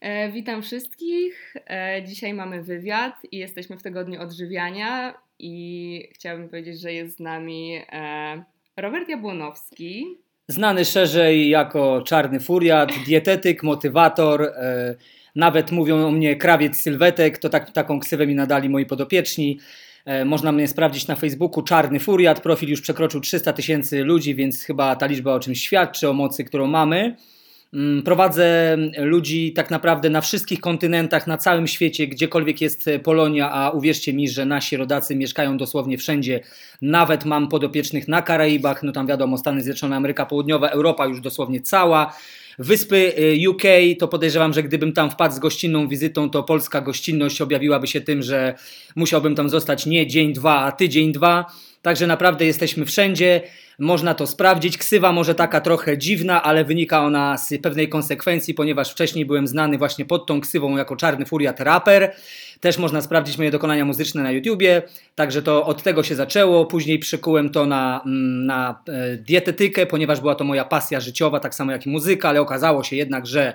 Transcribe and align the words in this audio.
E, 0.00 0.32
witam 0.32 0.62
wszystkich. 0.62 1.54
E, 1.66 2.02
dzisiaj 2.04 2.34
mamy 2.34 2.62
wywiad 2.62 3.14
i 3.32 3.38
jesteśmy 3.38 3.78
w 3.78 3.82
tygodniu 3.82 4.22
odżywiania 4.22 5.14
i 5.38 6.08
chciałabym 6.14 6.48
powiedzieć, 6.48 6.80
że 6.80 6.92
jest 6.92 7.16
z 7.16 7.20
nami 7.20 7.80
e, 7.92 8.44
Robert 8.76 9.08
Jabłonowski. 9.08 10.06
Znany 10.48 10.84
szerzej 10.84 11.48
jako 11.48 12.02
czarny 12.02 12.40
furiat, 12.40 12.92
dietetyk, 13.06 13.62
motywator. 13.62 14.52
Nawet 15.36 15.72
mówią 15.72 16.06
o 16.06 16.10
mnie 16.10 16.36
krawiec 16.36 16.80
sylwetek, 16.80 17.38
to 17.38 17.48
tak, 17.48 17.70
taką 17.70 18.00
ksywę 18.00 18.26
mi 18.26 18.34
nadali 18.34 18.68
moi 18.68 18.86
podopieczni. 18.86 19.58
Można 20.24 20.52
mnie 20.52 20.68
sprawdzić 20.68 21.06
na 21.06 21.16
Facebooku 21.16 21.62
Czarny 21.62 22.00
Furiat. 22.00 22.40
Profil 22.40 22.68
już 22.68 22.80
przekroczył 22.80 23.20
300 23.20 23.52
tysięcy 23.52 24.04
ludzi, 24.04 24.34
więc 24.34 24.62
chyba 24.62 24.96
ta 24.96 25.06
liczba 25.06 25.34
o 25.34 25.40
czymś 25.40 25.60
świadczy, 25.60 26.08
o 26.08 26.12
mocy, 26.12 26.44
którą 26.44 26.66
mamy. 26.66 27.16
Mm, 27.74 28.02
prowadzę 28.02 28.76
ludzi 28.98 29.52
tak 29.52 29.70
naprawdę 29.70 30.10
na 30.10 30.20
wszystkich 30.20 30.60
kontynentach, 30.60 31.26
na 31.26 31.38
całym 31.38 31.66
świecie, 31.66 32.06
gdziekolwiek 32.06 32.60
jest 32.60 32.90
Polonia, 33.02 33.52
a 33.52 33.70
uwierzcie 33.70 34.12
mi, 34.12 34.28
że 34.28 34.46
nasi 34.46 34.76
rodacy 34.76 35.16
mieszkają 35.16 35.56
dosłownie 35.56 35.98
wszędzie. 35.98 36.40
Nawet 36.82 37.24
mam 37.24 37.48
podopiecznych 37.48 38.08
na 38.08 38.22
Karaibach, 38.22 38.82
no 38.82 38.92
tam 38.92 39.06
wiadomo, 39.06 39.38
Stany 39.38 39.62
Zjednoczone, 39.62 39.96
Ameryka 39.96 40.26
Południowa, 40.26 40.68
Europa 40.68 41.06
już 41.06 41.20
dosłownie 41.20 41.60
cała. 41.60 42.14
Wyspy 42.58 43.12
y, 43.18 43.50
UK, 43.50 43.62
to 43.98 44.08
podejrzewam, 44.08 44.52
że 44.52 44.62
gdybym 44.62 44.92
tam 44.92 45.10
wpadł 45.10 45.34
z 45.34 45.38
gościnną 45.38 45.88
wizytą, 45.88 46.30
to 46.30 46.42
polska 46.42 46.80
gościnność 46.80 47.40
objawiłaby 47.40 47.86
się 47.86 48.00
tym, 48.00 48.22
że 48.22 48.54
musiałbym 48.96 49.34
tam 49.34 49.48
zostać 49.48 49.86
nie 49.86 50.06
dzień, 50.06 50.32
dwa, 50.32 50.60
a 50.60 50.72
tydzień, 50.72 51.12
dwa. 51.12 51.46
Także 51.84 52.06
naprawdę 52.06 52.44
jesteśmy 52.44 52.86
wszędzie. 52.86 53.40
Można 53.78 54.14
to 54.14 54.26
sprawdzić. 54.26 54.78
Ksywa 54.78 55.12
może 55.12 55.34
taka 55.34 55.60
trochę 55.60 55.98
dziwna, 55.98 56.42
ale 56.42 56.64
wynika 56.64 57.00
ona 57.00 57.38
z 57.38 57.54
pewnej 57.62 57.88
konsekwencji, 57.88 58.54
ponieważ 58.54 58.90
wcześniej 58.92 59.26
byłem 59.26 59.46
znany 59.46 59.78
właśnie 59.78 60.04
pod 60.04 60.26
tą 60.26 60.40
ksywą 60.40 60.76
jako 60.76 60.96
czarny 60.96 61.26
furiat 61.26 61.60
raper. 61.60 62.12
Też 62.60 62.78
można 62.78 63.00
sprawdzić 63.00 63.38
moje 63.38 63.50
dokonania 63.50 63.84
muzyczne 63.84 64.22
na 64.22 64.30
YouTubie, 64.30 64.82
także 65.14 65.42
to 65.42 65.66
od 65.66 65.82
tego 65.82 66.02
się 66.02 66.14
zaczęło. 66.14 66.66
Później 66.66 66.98
przykułem 66.98 67.50
to 67.50 67.66
na, 67.66 68.02
mm, 68.06 68.46
na 68.46 68.82
e, 68.88 69.16
dietetykę, 69.16 69.86
ponieważ 69.86 70.20
była 70.20 70.34
to 70.34 70.44
moja 70.44 70.64
pasja 70.64 71.00
życiowa, 71.00 71.40
tak 71.40 71.54
samo 71.54 71.72
jak 71.72 71.86
i 71.86 71.88
muzyka, 71.88 72.28
ale 72.28 72.40
okazało 72.40 72.84
się 72.84 72.96
jednak, 72.96 73.26
że 73.26 73.54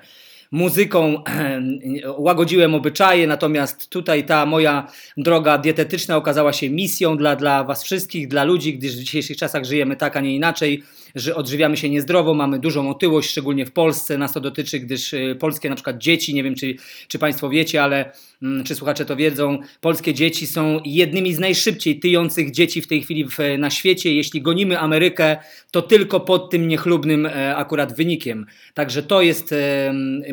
muzyką 0.52 1.24
łagodziłem 2.18 2.76
obyczaje, 2.76 3.28
natomiast 3.28 3.90
tutaj 3.90 4.26
ta 4.26 4.46
moja 4.46 4.92
droga 5.18 5.58
dietetyczna 5.58 6.18
okazała 6.18 6.54
się 6.54 6.70
misją 6.70 7.18
dla, 7.18 7.36
dla 7.36 7.64
Was 7.64 7.84
wszystkich, 7.84 8.28
dla 8.28 8.44
ludzi, 8.44 8.78
gdyż 8.78 8.96
w 8.96 9.00
dzisiejszych 9.00 9.38
czasach 9.38 9.66
żyjemy 9.66 9.96
tak, 9.96 10.18
a 10.18 10.22
nie 10.22 10.36
inaczej, 10.36 10.84
że 11.16 11.36
odżywiamy 11.36 11.78
się 11.78 11.90
niezdrowo, 11.90 12.34
mamy 12.34 12.60
dużą 12.60 12.90
otyłość, 12.90 13.30
szczególnie 13.30 13.66
w 13.66 13.72
Polsce. 13.72 14.18
Nas 14.18 14.34
to 14.34 14.40
dotyczy, 14.40 14.80
gdyż 14.80 15.14
y, 15.14 15.38
polskie 15.40 15.70
na 15.70 15.76
przykład 15.76 15.98
dzieci, 15.98 16.34
nie 16.34 16.44
wiem 16.44 16.56
czy, 16.56 16.76
czy 17.08 17.20
Państwo 17.20 17.50
wiecie, 17.50 17.84
ale 17.84 18.12
mm, 18.42 18.64
czy 18.64 18.76
słuchacze 18.76 19.06
to 19.06 19.16
wiedzą, 19.16 19.60
polskie 19.82 20.14
dzieci 20.14 20.48
są 20.48 20.80
jednymi 20.86 21.34
z 21.34 21.40
najszybciej 21.40 22.00
tyjących 22.00 22.52
dzieci 22.52 22.82
w 22.82 22.88
tej 22.88 23.02
chwili 23.02 23.26
w, 23.26 23.38
na 23.58 23.70
świecie. 23.70 24.14
Jeśli 24.14 24.42
gonimy 24.42 24.80
Amerykę, 24.80 25.38
to 25.72 25.82
tylko 25.82 26.20
pod 26.20 26.50
tym 26.50 26.68
niechlubnym 26.68 27.26
e, 27.26 27.56
akurat 27.56 27.96
wynikiem. 27.96 28.46
Także 28.74 29.04
to 29.04 29.22
jest, 29.22 29.56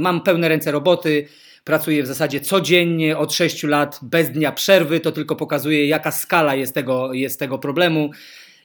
mam 0.01 0.21
pełne 0.21 0.49
ręce 0.49 0.73
roboty. 0.73 1.29
Pracuję 1.65 2.03
w 2.03 2.07
zasadzie 2.07 2.41
codziennie 2.41 3.19
od 3.19 3.33
6 3.33 3.63
lat 3.63 3.99
bez 4.03 4.31
dnia 4.31 4.53
przerwy. 4.53 5.01
To 5.01 5.13
tylko 5.13 5.37
pokazuje, 5.37 5.87
jaka 5.87 6.11
skala 6.11 6.55
jest 6.55 6.75
tego, 6.75 7.13
jest 7.13 7.39
tego 7.39 7.59
problemu. 7.59 8.11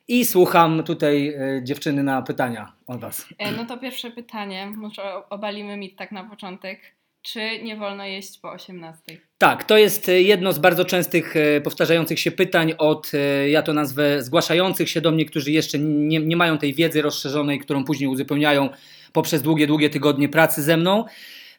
I 0.08 0.26
słucham 0.26 0.84
tutaj 0.84 1.28
e, 1.28 1.62
dziewczyny 1.64 2.04
na 2.04 2.22
pytania 2.22 2.74
od 2.88 3.00
Was. 3.00 3.28
E, 3.38 3.52
no 3.52 3.66
to 3.66 3.78
pierwsze 3.78 4.12
pytanie, 4.12 4.74
może 4.76 5.30
obalimy 5.30 5.78
mit 5.78 5.98
tak 5.98 6.12
na 6.12 6.24
początek. 6.24 6.80
Czy 7.22 7.40
nie 7.64 7.76
wolno 7.76 8.06
jeść 8.06 8.40
po 8.40 8.52
18? 8.52 9.02
Tak, 9.38 9.64
to 9.64 9.78
jest 9.78 10.10
e, 10.10 10.22
jedno 10.22 10.54
z 10.54 10.60
bardzo 10.60 10.86
częstych 10.86 11.34
powtarzających 11.64 12.20
się 12.20 12.32
pytań 12.32 12.74
od, 12.78 13.12
ja 13.48 13.62
to 13.62 13.74
nazwę, 13.74 14.24
zgłaszających 14.24 14.90
się 14.90 15.02
do 15.02 15.12
mnie, 15.12 15.26
którzy 15.26 15.52
jeszcze 15.52 15.80
nie, 15.80 16.20
nie 16.20 16.36
mają 16.36 16.58
tej 16.58 16.74
wiedzy 16.74 17.02
rozszerzonej, 17.02 17.60
którą 17.60 17.84
później 17.84 18.08
uzupełniają 18.08 18.70
poprzez 19.14 19.42
długie, 19.42 19.68
długie 19.68 19.90
tygodnie 19.90 20.30
pracy 20.30 20.64
ze 20.64 20.78
mną. 20.78 21.06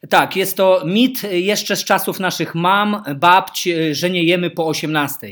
Tak, 0.09 0.35
jest 0.35 0.57
to 0.57 0.81
mit 0.85 1.23
jeszcze 1.31 1.75
z 1.75 1.83
czasów 1.83 2.19
naszych 2.19 2.55
mam, 2.55 3.03
babć, 3.15 3.69
że 3.91 4.09
nie 4.09 4.23
jemy 4.23 4.49
po 4.49 4.67
18. 4.67 5.27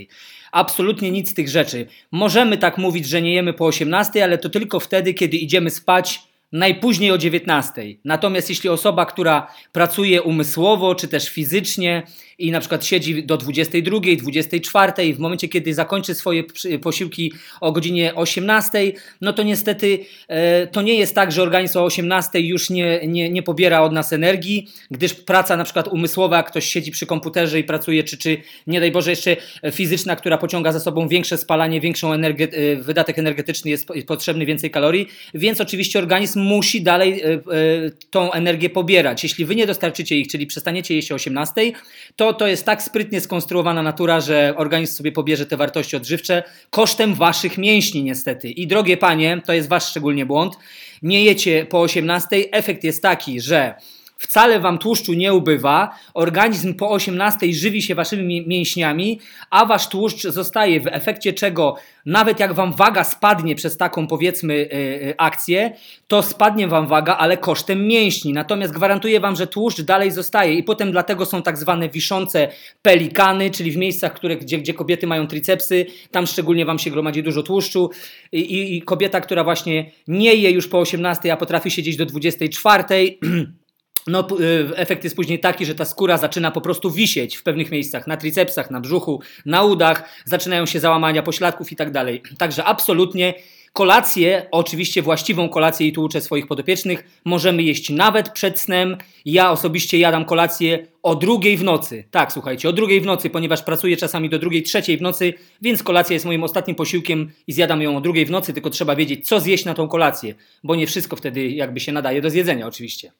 Absolutnie 0.51 1.11
nic 1.11 1.29
z 1.29 1.33
tych 1.33 1.49
rzeczy. 1.49 1.87
Możemy 2.11 2.57
tak 2.57 2.77
mówić, 2.77 3.07
że 3.07 3.21
nie 3.21 3.33
jemy 3.33 3.53
po 3.53 3.65
18, 3.65 4.23
ale 4.23 4.37
to 4.37 4.49
tylko 4.49 4.79
wtedy, 4.79 5.13
kiedy 5.13 5.37
idziemy 5.37 5.69
spać 5.69 6.30
najpóźniej 6.51 7.11
o 7.11 7.17
19. 7.17 7.95
Natomiast 8.05 8.49
jeśli 8.49 8.69
osoba, 8.69 9.05
która 9.05 9.47
pracuje 9.71 10.21
umysłowo 10.21 10.95
czy 10.95 11.07
też 11.07 11.29
fizycznie 11.29 12.03
i 12.37 12.51
na 12.51 12.59
przykład 12.59 12.85
siedzi 12.85 13.23
do 13.23 13.37
22, 13.37 13.97
24 14.17 15.05
i 15.05 15.13
w 15.13 15.19
momencie, 15.19 15.47
kiedy 15.47 15.73
zakończy 15.73 16.15
swoje 16.15 16.43
posiłki 16.81 17.33
o 17.61 17.71
godzinie 17.71 18.15
18, 18.15 18.91
no 19.21 19.33
to 19.33 19.43
niestety 19.43 19.99
e, 20.27 20.67
to 20.67 20.81
nie 20.81 20.95
jest 20.95 21.15
tak, 21.15 21.31
że 21.31 21.41
organizm 21.41 21.77
o 21.77 21.83
18 21.83 22.39
już 22.39 22.69
nie, 22.69 23.07
nie, 23.07 23.29
nie 23.29 23.43
pobiera 23.43 23.81
od 23.81 23.93
nas 23.93 24.13
energii, 24.13 24.67
gdyż 24.91 25.13
praca 25.13 25.57
na 25.57 25.63
przykład 25.63 25.87
umysłowa, 25.87 26.43
ktoś 26.43 26.65
siedzi 26.65 26.91
przy 26.91 27.05
komputerze 27.05 27.59
i 27.59 27.63
pracuje, 27.63 28.03
czy, 28.03 28.17
czy 28.17 28.37
nie 28.67 28.79
daj 28.79 28.91
Boże 28.91 29.09
jeszcze 29.09 29.37
fizyczna, 29.71 30.15
która 30.15 30.37
pociąga 30.37 30.71
za 30.71 30.79
sobą 30.79 31.07
większe 31.07 31.37
spalanie, 31.37 31.81
większą 31.81 32.13
energe 32.13 32.47
e, 32.51 32.75
wydatek 32.75 33.19
energetyczny 33.19 33.71
jest 33.71 33.87
potrzebny, 34.07 34.45
więcej 34.45 34.71
kalorii, 34.71 35.07
więc 35.33 35.61
oczywiście 35.61 35.99
organizm 35.99 36.40
musi 36.41 36.81
dalej 36.81 37.21
e, 37.21 37.25
e, 37.25 37.39
tą 38.09 38.31
energię 38.31 38.69
pobierać. 38.69 39.23
Jeśli 39.23 39.45
wy 39.45 39.55
nie 39.55 39.67
dostarczycie 39.67 40.17
ich, 40.17 40.27
czyli 40.27 40.47
przestaniecie 40.47 40.95
jeść 40.95 41.11
o 41.11 41.15
18, 41.15 41.71
to 42.15 42.33
to 42.33 42.47
jest 42.47 42.65
tak 42.65 42.83
sprytnie 42.83 43.21
skonstruowana 43.21 43.83
natura, 43.83 44.21
że 44.21 44.53
organizm 44.57 44.93
sobie 44.93 45.11
pobierze 45.11 45.45
te 45.45 45.57
wartości 45.57 45.95
odżywcze 45.95 46.43
kosztem 46.69 47.13
waszych 47.13 47.57
mięśni 47.57 48.03
niestety. 48.03 48.49
I 48.49 48.67
drogie 48.67 48.97
panie, 48.97 49.41
to 49.45 49.53
jest 49.53 49.69
wasz 49.69 49.85
szczególnie 49.85 50.25
błąd, 50.25 50.53
nie 51.01 51.23
jecie 51.23 51.65
po 51.65 51.81
18, 51.81 52.27
efekt 52.51 52.83
jest 52.83 53.01
taki, 53.01 53.41
że 53.41 53.75
wcale 54.21 54.59
wam 54.59 54.77
tłuszczu 54.77 55.13
nie 55.13 55.33
ubywa, 55.33 55.95
organizm 56.13 56.73
po 56.73 56.89
18 56.89 57.53
żywi 57.53 57.81
się 57.81 57.95
waszymi 57.95 58.47
mięśniami, 58.47 59.19
a 59.49 59.65
wasz 59.65 59.89
tłuszcz 59.89 60.21
zostaje 60.21 60.81
w 60.81 60.87
efekcie 60.87 61.33
czego 61.33 61.75
nawet 62.05 62.39
jak 62.39 62.53
wam 62.53 62.73
waga 62.73 63.03
spadnie 63.03 63.55
przez 63.55 63.77
taką 63.77 64.07
powiedzmy 64.07 64.55
yy, 64.55 65.13
akcję, 65.17 65.71
to 66.07 66.23
spadnie 66.23 66.67
wam 66.67 66.87
waga, 66.87 67.17
ale 67.17 67.37
kosztem 67.37 67.87
mięśni. 67.87 68.33
Natomiast 68.33 68.73
gwarantuję 68.73 69.19
wam, 69.19 69.35
że 69.35 69.47
tłuszcz 69.47 69.81
dalej 69.81 70.11
zostaje 70.11 70.53
i 70.53 70.63
potem 70.63 70.91
dlatego 70.91 71.25
są 71.25 71.41
tak 71.41 71.57
zwane 71.57 71.89
wiszące 71.89 72.47
pelikany, 72.81 73.51
czyli 73.51 73.71
w 73.71 73.77
miejscach, 73.77 74.13
które, 74.13 74.37
gdzie, 74.37 74.57
gdzie 74.57 74.73
kobiety 74.73 75.07
mają 75.07 75.27
tricepsy, 75.27 75.85
tam 76.11 76.27
szczególnie 76.27 76.65
wam 76.65 76.79
się 76.79 76.91
gromadzi 76.91 77.23
dużo 77.23 77.43
tłuszczu 77.43 77.89
i, 78.31 78.39
i, 78.39 78.77
i 78.77 78.81
kobieta, 78.81 79.21
która 79.21 79.43
właśnie 79.43 79.91
nie 80.07 80.35
je 80.35 80.51
już 80.51 80.67
po 80.67 80.79
18, 80.79 81.33
a 81.33 81.37
potrafi 81.37 81.71
siedzieć 81.71 81.97
do 81.97 82.05
24, 82.05 82.83
no, 84.07 84.27
y, 84.39 84.75
efekt 84.75 85.03
jest 85.03 85.15
później 85.15 85.39
taki, 85.39 85.65
że 85.65 85.75
ta 85.75 85.85
skóra 85.85 86.17
zaczyna 86.17 86.51
po 86.51 86.61
prostu 86.61 86.91
wisieć 86.91 87.35
w 87.35 87.43
pewnych 87.43 87.71
miejscach, 87.71 88.07
na 88.07 88.17
tricepsach, 88.17 88.71
na 88.71 88.79
brzuchu, 88.79 89.21
na 89.45 89.63
udach, 89.63 90.09
zaczynają 90.25 90.65
się 90.65 90.79
załamania 90.79 91.23
pośladków 91.23 91.71
i 91.71 91.75
tak 91.75 91.91
dalej. 91.91 92.21
Także 92.37 92.63
absolutnie 92.63 93.33
kolację, 93.73 94.47
oczywiście 94.51 95.01
właściwą 95.01 95.49
kolację 95.49 95.87
i 95.87 95.93
tu 95.93 96.03
uczę 96.03 96.21
swoich 96.21 96.47
podopiecznych, 96.47 97.21
możemy 97.25 97.63
jeść 97.63 97.89
nawet 97.89 98.29
przed 98.29 98.59
snem. 98.59 98.97
Ja 99.25 99.51
osobiście 99.51 99.97
jadam 99.97 100.25
kolację 100.25 100.87
o 101.03 101.15
drugiej 101.15 101.57
w 101.57 101.63
nocy. 101.63 102.03
Tak, 102.11 102.33
słuchajcie, 102.33 102.69
o 102.69 102.73
drugiej 102.73 103.01
w 103.01 103.05
nocy, 103.05 103.29
ponieważ 103.29 103.63
pracuję 103.63 103.97
czasami 103.97 104.29
do 104.29 104.39
drugiej, 104.39 104.63
trzeciej 104.63 104.97
w 104.97 105.01
nocy, 105.01 105.33
więc 105.61 105.83
kolacja 105.83 106.13
jest 106.13 106.25
moim 106.25 106.43
ostatnim 106.43 106.75
posiłkiem 106.75 107.31
i 107.47 107.53
zjadam 107.53 107.81
ją 107.81 107.97
o 107.97 108.01
drugiej 108.01 108.25
w 108.25 108.31
nocy, 108.31 108.53
tylko 108.53 108.69
trzeba 108.69 108.95
wiedzieć, 108.95 109.27
co 109.27 109.39
zjeść 109.39 109.65
na 109.65 109.73
tą 109.73 109.87
kolację, 109.87 110.35
bo 110.63 110.75
nie 110.75 110.87
wszystko 110.87 111.15
wtedy 111.15 111.49
jakby 111.49 111.79
się 111.79 111.91
nadaje 111.91 112.21
do 112.21 112.29
zjedzenia 112.29 112.67
oczywiście. 112.67 113.11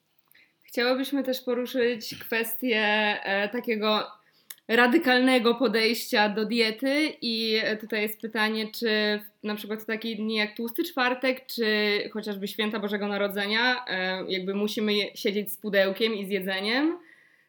Chciałabyśmy 0.72 1.24
też 1.24 1.42
poruszyć 1.42 2.16
kwestię 2.20 2.80
e, 3.24 3.50
takiego 3.50 4.08
radykalnego 4.68 5.56
podejścia 5.56 6.30
do 6.30 6.46
diety 6.46 7.14
i 7.22 7.62
tutaj 7.80 8.02
jest 8.02 8.22
pytanie, 8.22 8.68
czy 8.72 9.20
na 9.44 9.56
przykład 9.56 9.82
w 9.82 9.86
takie 9.86 10.16
dni 10.16 10.36
jak 10.36 10.56
tłusty 10.56 10.84
czwartek, 10.84 11.46
czy 11.46 11.66
chociażby 12.14 12.48
święta 12.48 12.80
Bożego 12.80 13.08
Narodzenia, 13.08 13.86
e, 13.88 14.24
jakby 14.28 14.54
musimy 14.54 14.94
siedzieć 15.16 15.52
z 15.52 15.58
pudełkiem 15.58 16.14
i 16.14 16.26
z 16.26 16.30
jedzeniem 16.30 16.98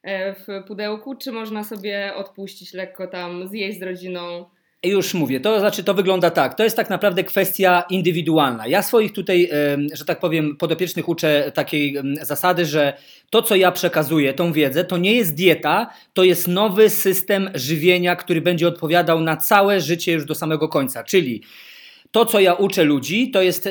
e, 0.02 0.34
w 0.34 0.46
pudełku, 0.66 1.14
czy 1.14 1.32
można 1.32 1.64
sobie 1.64 2.14
odpuścić 2.14 2.74
lekko 2.74 3.06
tam, 3.06 3.48
zjeść 3.48 3.78
z 3.78 3.82
rodziną 3.82 4.44
już 4.82 5.14
mówię, 5.14 5.40
to 5.40 5.60
znaczy 5.60 5.84
to 5.84 5.94
wygląda 5.94 6.30
tak. 6.30 6.54
To 6.54 6.64
jest 6.64 6.76
tak 6.76 6.90
naprawdę 6.90 7.24
kwestia 7.24 7.84
indywidualna. 7.90 8.66
Ja 8.66 8.82
swoich 8.82 9.12
tutaj, 9.12 9.50
że 9.92 10.04
tak 10.04 10.20
powiem, 10.20 10.56
podopiecznych 10.56 11.08
uczę 11.08 11.52
takiej 11.54 11.96
zasady, 12.22 12.66
że 12.66 12.92
to, 13.30 13.42
co 13.42 13.56
ja 13.56 13.72
przekazuję, 13.72 14.34
tą 14.34 14.52
wiedzę, 14.52 14.84
to 14.84 14.98
nie 14.98 15.16
jest 15.16 15.34
dieta, 15.34 15.90
to 16.12 16.24
jest 16.24 16.48
nowy 16.48 16.90
system 16.90 17.50
żywienia, 17.54 18.16
który 18.16 18.40
będzie 18.40 18.68
odpowiadał 18.68 19.20
na 19.20 19.36
całe 19.36 19.80
życie 19.80 20.12
już 20.12 20.24
do 20.24 20.34
samego 20.34 20.68
końca. 20.68 21.04
Czyli 21.04 21.42
to, 22.12 22.26
co 22.26 22.40
ja 22.40 22.54
uczę 22.54 22.84
ludzi, 22.84 23.30
to 23.30 23.42
jest 23.42 23.68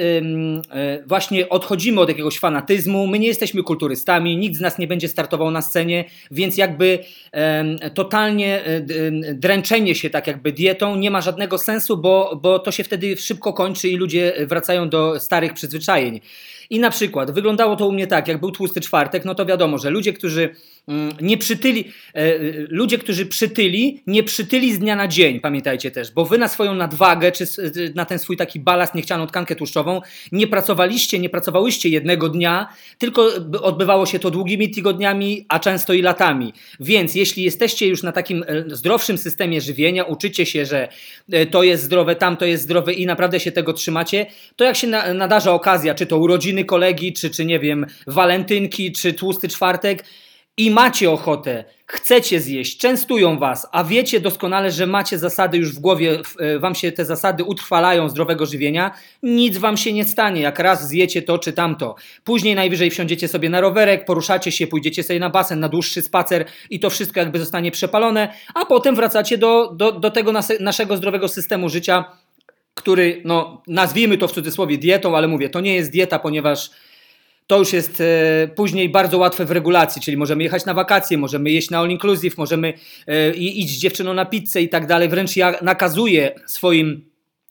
właśnie 1.05 1.49
odchodzimy 1.49 2.01
od 2.01 2.09
jakiegoś 2.09 2.39
fanatyzmu. 2.39 3.07
My 3.07 3.19
nie 3.19 3.27
jesteśmy 3.27 3.63
kulturystami, 3.63 4.37
nikt 4.37 4.55
z 4.55 4.61
nas 4.61 4.79
nie 4.79 4.87
będzie 4.87 5.07
startował 5.07 5.51
na 5.51 5.61
scenie, 5.61 6.05
więc 6.31 6.57
jakby 6.57 6.99
totalnie 7.93 8.61
dręczenie 9.33 9.95
się 9.95 10.09
tak 10.09 10.27
jakby 10.27 10.51
dietą 10.51 10.95
nie 10.95 11.11
ma 11.11 11.21
żadnego 11.21 11.57
sensu, 11.57 11.97
bo, 11.97 12.39
bo 12.41 12.59
to 12.59 12.71
się 12.71 12.83
wtedy 12.83 13.17
szybko 13.17 13.53
kończy 13.53 13.89
i 13.89 13.95
ludzie 13.95 14.33
wracają 14.47 14.89
do 14.89 15.19
starych 15.19 15.53
przyzwyczajeń. 15.53 16.19
I 16.69 16.79
na 16.79 16.89
przykład 16.89 17.31
wyglądało 17.31 17.75
to 17.75 17.87
u 17.87 17.91
mnie 17.91 18.07
tak, 18.07 18.27
jak 18.27 18.39
był 18.39 18.51
tłusty 18.51 18.81
czwartek, 18.81 19.25
no 19.25 19.35
to 19.35 19.45
wiadomo, 19.45 19.77
że 19.77 19.89
ludzie, 19.89 20.13
którzy 20.13 20.49
nie 21.21 21.37
przytyli, 21.37 21.91
e, 22.15 22.17
e, 22.17 22.39
ludzie, 22.69 22.97
którzy 22.97 23.25
przytyli, 23.25 24.03
nie 24.07 24.23
przytyli 24.23 24.73
z 24.73 24.79
dnia 24.79 24.95
na 24.95 25.07
dzień, 25.07 25.39
pamiętajcie 25.39 25.91
też, 25.91 26.11
bo 26.11 26.25
wy 26.25 26.37
na 26.37 26.47
swoją 26.47 26.75
nadwagę, 26.75 27.31
czy 27.31 27.45
na 27.95 28.05
ten 28.05 28.19
swój 28.19 28.37
taki 28.37 28.59
balast, 28.59 28.95
niechcianą 28.95 29.27
tkankę 29.27 29.55
tłuszczową, 29.55 30.01
nie 30.31 30.47
pracowaliście, 30.47 31.19
nie 31.19 31.29
pracowałyście 31.29 31.89
jednego 31.89 32.29
dnia, 32.29 32.67
tylko 32.97 33.29
odbywało 33.61 34.05
się 34.05 34.19
to 34.19 34.31
długimi 34.31 34.71
tygodniami, 34.71 35.45
a 35.49 35.59
często 35.59 35.93
i 35.93 36.01
latami. 36.01 36.53
Więc 36.79 37.15
jeśli 37.15 37.43
jesteście 37.43 37.87
już 37.87 38.03
na 38.03 38.11
takim 38.11 38.43
e, 38.47 38.75
zdrowszym 38.75 39.17
systemie 39.17 39.61
żywienia, 39.61 40.03
uczycie 40.03 40.45
się, 40.45 40.65
że 40.65 40.87
to 41.51 41.63
jest 41.63 41.83
zdrowe, 41.83 42.15
tam 42.15 42.37
to 42.37 42.45
jest 42.45 42.63
zdrowe 42.63 42.93
i 42.93 43.05
naprawdę 43.05 43.39
się 43.39 43.51
tego 43.51 43.73
trzymacie, 43.73 44.25
to 44.55 44.63
jak 44.63 44.75
się 44.75 44.87
nadarza 45.13 45.53
okazja, 45.53 45.95
czy 45.95 46.05
to 46.05 46.17
urodziny 46.17 46.65
kolegi, 46.65 47.13
czy, 47.13 47.29
czy 47.29 47.45
nie 47.45 47.59
wiem, 47.59 47.85
walentynki, 48.07 48.91
czy 48.91 49.13
tłusty 49.13 49.47
czwartek 49.47 50.03
i 50.61 50.71
macie 50.71 51.11
ochotę, 51.11 51.63
chcecie 51.85 52.39
zjeść, 52.39 52.77
częstują 52.77 53.39
was, 53.39 53.67
a 53.71 53.83
wiecie 53.83 54.19
doskonale, 54.19 54.71
że 54.71 54.87
macie 54.87 55.19
zasady 55.19 55.57
już 55.57 55.75
w 55.75 55.79
głowie, 55.79 56.19
e, 56.39 56.59
wam 56.59 56.75
się 56.75 56.91
te 56.91 57.05
zasady 57.05 57.43
utrwalają 57.43 58.09
zdrowego 58.09 58.45
żywienia, 58.45 58.91
nic 59.23 59.57
wam 59.57 59.77
się 59.77 59.93
nie 59.93 60.05
stanie, 60.05 60.41
jak 60.41 60.59
raz 60.59 60.87
zjecie 60.87 61.21
to 61.21 61.39
czy 61.39 61.53
tamto. 61.53 61.95
Później 62.23 62.55
najwyżej 62.55 62.91
wsiądziecie 62.91 63.27
sobie 63.27 63.49
na 63.49 63.61
rowerek, 63.61 64.05
poruszacie 64.05 64.51
się, 64.51 64.67
pójdziecie 64.67 65.03
sobie 65.03 65.19
na 65.19 65.29
basen, 65.29 65.59
na 65.59 65.69
dłuższy 65.69 66.01
spacer 66.01 66.45
i 66.69 66.79
to 66.79 66.89
wszystko 66.89 67.19
jakby 67.19 67.39
zostanie 67.39 67.71
przepalone, 67.71 68.33
a 68.55 68.65
potem 68.65 68.95
wracacie 68.95 69.37
do, 69.37 69.73
do, 69.75 69.91
do 69.91 70.11
tego 70.11 70.33
naszego 70.59 70.97
zdrowego 70.97 71.27
systemu 71.27 71.69
życia, 71.69 72.05
który, 72.73 73.21
no, 73.25 73.63
nazwijmy 73.67 74.17
to 74.17 74.27
w 74.27 74.31
cudzysłowie 74.31 74.77
dietą, 74.77 75.17
ale 75.17 75.27
mówię, 75.27 75.49
to 75.49 75.61
nie 75.61 75.75
jest 75.75 75.91
dieta, 75.91 76.19
ponieważ 76.19 76.71
to 77.51 77.59
już 77.59 77.73
jest 77.73 78.01
e, 78.01 78.47
później 78.55 78.89
bardzo 78.89 79.17
łatwe 79.17 79.45
w 79.45 79.51
regulacji, 79.51 80.01
czyli 80.01 80.17
możemy 80.17 80.43
jechać 80.43 80.65
na 80.65 80.73
wakacje, 80.73 81.17
możemy 81.17 81.51
jeść 81.51 81.69
na 81.69 81.79
all 81.79 81.89
inclusive, 81.89 82.37
możemy 82.37 82.73
e, 83.07 83.31
iść 83.33 83.69
z 83.69 83.77
dziewczyną 83.77 84.13
na 84.13 84.25
pizzę 84.25 84.61
i 84.61 84.69
tak 84.69 84.87
dalej. 84.87 85.09
Wręcz 85.09 85.35
ja 85.35 85.53
nakazuję 85.61 86.31
swoim 86.45 87.05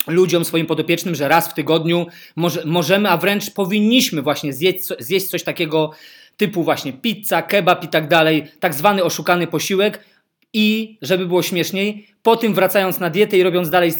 ludziom, 0.06 0.44
swoim 0.44 0.66
podopiecznym, 0.66 1.14
że 1.14 1.28
raz 1.28 1.48
w 1.48 1.54
tygodniu 1.54 2.06
może, 2.36 2.62
możemy, 2.64 3.10
a 3.10 3.16
wręcz 3.16 3.50
powinniśmy 3.50 4.22
właśnie 4.22 4.52
zjeść, 4.52 4.88
zjeść 4.98 5.26
coś 5.26 5.42
takiego 5.42 5.90
typu 6.36 6.64
właśnie 6.64 6.92
pizza, 6.92 7.42
kebab 7.42 7.84
i 7.84 7.88
tak 7.88 8.08
dalej, 8.08 8.44
tak 8.60 8.74
zwany 8.74 9.04
oszukany 9.04 9.46
posiłek, 9.46 10.04
i 10.52 10.98
żeby 11.02 11.26
było 11.26 11.42
śmieszniej, 11.42 12.06
po 12.22 12.36
tym 12.36 12.54
wracając 12.54 13.00
na 13.00 13.10
dietę 13.10 13.38
i 13.38 13.42
robiąc 13.42 13.70
dalej, 13.70 13.92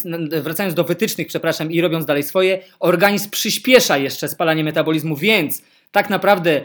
wracając 0.42 0.74
do 0.74 0.84
wytycznych, 0.84 1.26
przepraszam, 1.26 1.72
i 1.72 1.80
robiąc 1.80 2.06
dalej 2.06 2.22
swoje, 2.22 2.62
organizm 2.78 3.30
przyspiesza 3.30 3.98
jeszcze 3.98 4.28
spalanie 4.28 4.64
metabolizmu, 4.64 5.16
więc 5.16 5.62
tak 5.92 6.10
naprawdę 6.10 6.60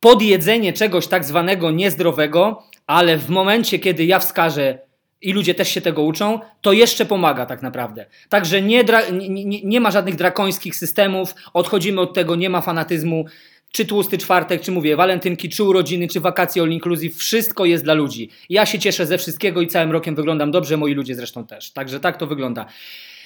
podjedzenie 0.00 0.72
czegoś 0.72 1.06
tak 1.06 1.24
zwanego 1.24 1.70
niezdrowego, 1.70 2.62
ale 2.86 3.18
w 3.18 3.28
momencie, 3.28 3.78
kiedy 3.78 4.04
ja 4.04 4.18
wskażę 4.18 4.78
i 5.22 5.32
ludzie 5.32 5.54
też 5.54 5.68
się 5.68 5.80
tego 5.80 6.02
uczą, 6.02 6.40
to 6.60 6.72
jeszcze 6.72 7.06
pomaga 7.06 7.46
tak 7.46 7.62
naprawdę. 7.62 8.06
Także 8.28 8.62
nie, 8.62 8.84
nie, 9.12 9.62
nie, 9.62 9.80
ma 9.80 9.90
żadnych 9.90 10.16
drakońskich 10.16 10.76
systemów, 10.76 11.34
odchodzimy 11.52 12.00
od 12.00 12.14
tego, 12.14 12.36
nie 12.36 12.50
ma 12.50 12.60
fanatyzmu 12.60 13.24
czy 13.72 13.86
tłusty 13.86 14.18
czwartek, 14.18 14.62
czy 14.62 14.72
mówię, 14.72 14.96
walentynki, 14.96 15.48
czy 15.48 15.64
urodziny, 15.64 16.08
czy 16.08 16.20
wakacje 16.20 16.62
all 16.62 16.70
inclusive, 16.70 17.16
wszystko 17.16 17.64
jest 17.64 17.84
dla 17.84 17.94
ludzi. 17.94 18.30
Ja 18.48 18.66
się 18.66 18.78
cieszę 18.78 19.06
ze 19.06 19.18
wszystkiego 19.18 19.60
i 19.60 19.66
całym 19.66 19.92
rokiem 19.92 20.14
wyglądam 20.14 20.50
dobrze, 20.50 20.76
moi 20.76 20.94
ludzie 20.94 21.14
zresztą 21.14 21.46
też. 21.46 21.70
Także 21.70 22.00
tak 22.00 22.16
to 22.16 22.26
wygląda. 22.26 22.66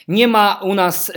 Nie 0.08 0.28
ma 0.28 0.60
u 0.62 0.74
nas 0.74 1.08
y, 1.08 1.12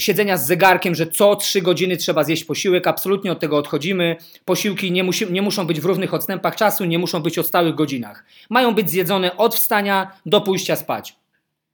siedzenia 0.00 0.36
z 0.36 0.46
zegarkiem, 0.46 0.94
że 0.94 1.06
co 1.06 1.36
trzy 1.36 1.62
godziny 1.62 1.96
trzeba 1.96 2.24
zjeść 2.24 2.44
posiłek. 2.44 2.86
Absolutnie 2.86 3.32
od 3.32 3.40
tego 3.40 3.56
odchodzimy. 3.56 4.16
Posiłki 4.44 4.92
nie, 4.92 5.04
musi, 5.04 5.32
nie 5.32 5.42
muszą 5.42 5.66
być 5.66 5.80
w 5.80 5.84
równych 5.84 6.14
odstępach 6.14 6.56
czasu, 6.56 6.84
nie 6.84 6.98
muszą 6.98 7.22
być 7.22 7.38
o 7.38 7.42
stałych 7.42 7.74
godzinach. 7.74 8.24
Mają 8.50 8.74
być 8.74 8.90
zjedzone 8.90 9.36
od 9.36 9.54
wstania 9.54 10.12
do 10.26 10.40
pójścia 10.40 10.76
spać. 10.76 11.16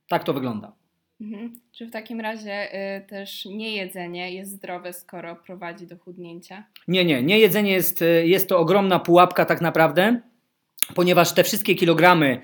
Tak 0.08 0.24
to 0.24 0.32
wygląda. 0.32 0.72
Mhm. 1.20 1.60
Czy 1.72 1.86
w 1.86 1.90
takim 1.90 2.20
razie 2.20 2.74
y, 2.96 3.06
też 3.06 3.44
niejedzenie 3.44 4.34
jest 4.34 4.50
zdrowe, 4.50 4.92
skoro 4.92 5.36
prowadzi 5.36 5.86
do 5.86 5.96
chudnięcia? 5.96 6.64
Nie, 6.88 7.04
nie. 7.04 7.22
Niejedzenie 7.22 7.72
jest, 7.72 8.02
y, 8.02 8.26
jest 8.26 8.48
to 8.48 8.58
ogromna 8.58 8.98
pułapka 8.98 9.44
tak 9.44 9.60
naprawdę, 9.60 10.20
ponieważ 10.94 11.32
te 11.32 11.44
wszystkie 11.44 11.74
kilogramy 11.74 12.42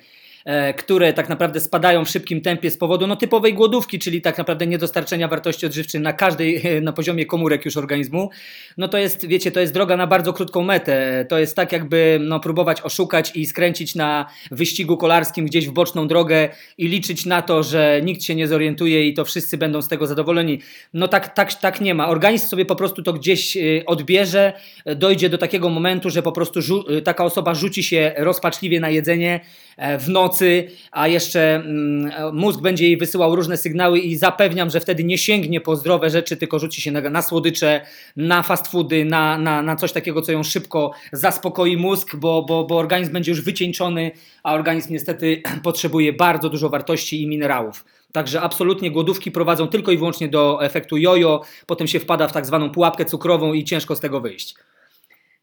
które 0.76 1.12
tak 1.12 1.28
naprawdę 1.28 1.60
spadają 1.60 2.04
w 2.04 2.08
szybkim 2.08 2.40
tempie 2.40 2.70
z 2.70 2.76
powodu 2.76 3.06
no, 3.06 3.16
typowej 3.16 3.54
głodówki, 3.54 3.98
czyli 3.98 4.22
tak 4.22 4.38
naprawdę 4.38 4.66
niedostarczenia 4.66 5.28
wartości 5.28 5.66
odżywczej 5.66 6.00
na 6.00 6.12
każdej, 6.12 6.62
na 6.82 6.92
poziomie 6.92 7.26
komórek 7.26 7.64
już 7.64 7.76
organizmu, 7.76 8.30
no 8.76 8.88
to 8.88 8.98
jest, 8.98 9.26
wiecie, 9.26 9.50
to 9.50 9.60
jest 9.60 9.74
droga 9.74 9.96
na 9.96 10.06
bardzo 10.06 10.32
krótką 10.32 10.62
metę. 10.62 11.26
To 11.28 11.38
jest 11.38 11.56
tak 11.56 11.72
jakby 11.72 12.18
no, 12.20 12.40
próbować 12.40 12.82
oszukać 12.82 13.36
i 13.36 13.46
skręcić 13.46 13.94
na 13.94 14.26
wyścigu 14.50 14.96
kolarskim 14.96 15.46
gdzieś 15.46 15.68
w 15.68 15.72
boczną 15.72 16.08
drogę 16.08 16.48
i 16.78 16.88
liczyć 16.88 17.26
na 17.26 17.42
to, 17.42 17.62
że 17.62 18.00
nikt 18.04 18.22
się 18.22 18.34
nie 18.34 18.48
zorientuje 18.48 19.08
i 19.08 19.14
to 19.14 19.24
wszyscy 19.24 19.58
będą 19.58 19.82
z 19.82 19.88
tego 19.88 20.06
zadowoleni. 20.06 20.60
No 20.94 21.08
tak, 21.08 21.34
tak, 21.34 21.54
tak 21.54 21.80
nie 21.80 21.94
ma. 21.94 22.08
Organizm 22.08 22.48
sobie 22.48 22.64
po 22.64 22.76
prostu 22.76 23.02
to 23.02 23.12
gdzieś 23.12 23.56
y, 23.56 23.82
odbierze, 23.86 24.52
dojdzie 24.96 25.28
do 25.28 25.38
takiego 25.38 25.68
momentu, 25.68 26.10
że 26.10 26.22
po 26.22 26.32
prostu 26.32 26.60
taka 27.04 27.24
osoba 27.24 27.54
rzuci 27.54 27.82
się 27.82 28.12
rozpaczliwie 28.16 28.80
na 28.80 28.90
jedzenie 28.90 29.40
e, 29.69 29.69
w 29.98 30.08
nocy, 30.08 30.70
a 30.92 31.08
jeszcze 31.08 31.54
mm, 31.54 32.36
mózg 32.36 32.60
będzie 32.60 32.84
jej 32.84 32.96
wysyłał 32.96 33.36
różne 33.36 33.56
sygnały 33.56 33.98
i 33.98 34.16
zapewniam, 34.16 34.70
że 34.70 34.80
wtedy 34.80 35.04
nie 35.04 35.18
sięgnie 35.18 35.60
po 35.60 35.76
zdrowe 35.76 36.10
rzeczy, 36.10 36.36
tylko 36.36 36.58
rzuci 36.58 36.82
się 36.82 36.92
na, 36.92 37.00
na 37.00 37.22
słodycze, 37.22 37.80
na 38.16 38.42
fast 38.42 38.68
foody, 38.68 39.04
na, 39.04 39.38
na, 39.38 39.62
na 39.62 39.76
coś 39.76 39.92
takiego, 39.92 40.22
co 40.22 40.32
ją 40.32 40.42
szybko 40.42 40.92
zaspokoi 41.12 41.76
mózg, 41.76 42.16
bo, 42.16 42.42
bo, 42.42 42.64
bo 42.64 42.78
organizm 42.78 43.12
będzie 43.12 43.30
już 43.30 43.42
wycieńczony, 43.42 44.10
a 44.42 44.54
organizm 44.54 44.92
niestety 44.92 45.42
potrzebuje 45.62 46.12
bardzo 46.12 46.48
dużo 46.48 46.68
wartości 46.68 47.22
i 47.22 47.28
minerałów. 47.28 47.84
Także 48.12 48.40
absolutnie 48.40 48.90
głodówki 48.90 49.30
prowadzą 49.30 49.68
tylko 49.68 49.92
i 49.92 49.98
wyłącznie 49.98 50.28
do 50.28 50.64
efektu 50.64 50.96
jojo, 50.96 51.42
potem 51.66 51.86
się 51.86 52.00
wpada 52.00 52.28
w 52.28 52.32
tak 52.32 52.46
zwaną 52.46 52.70
pułapkę 52.70 53.04
cukrową 53.04 53.52
i 53.52 53.64
ciężko 53.64 53.96
z 53.96 54.00
tego 54.00 54.20
wyjść. 54.20 54.54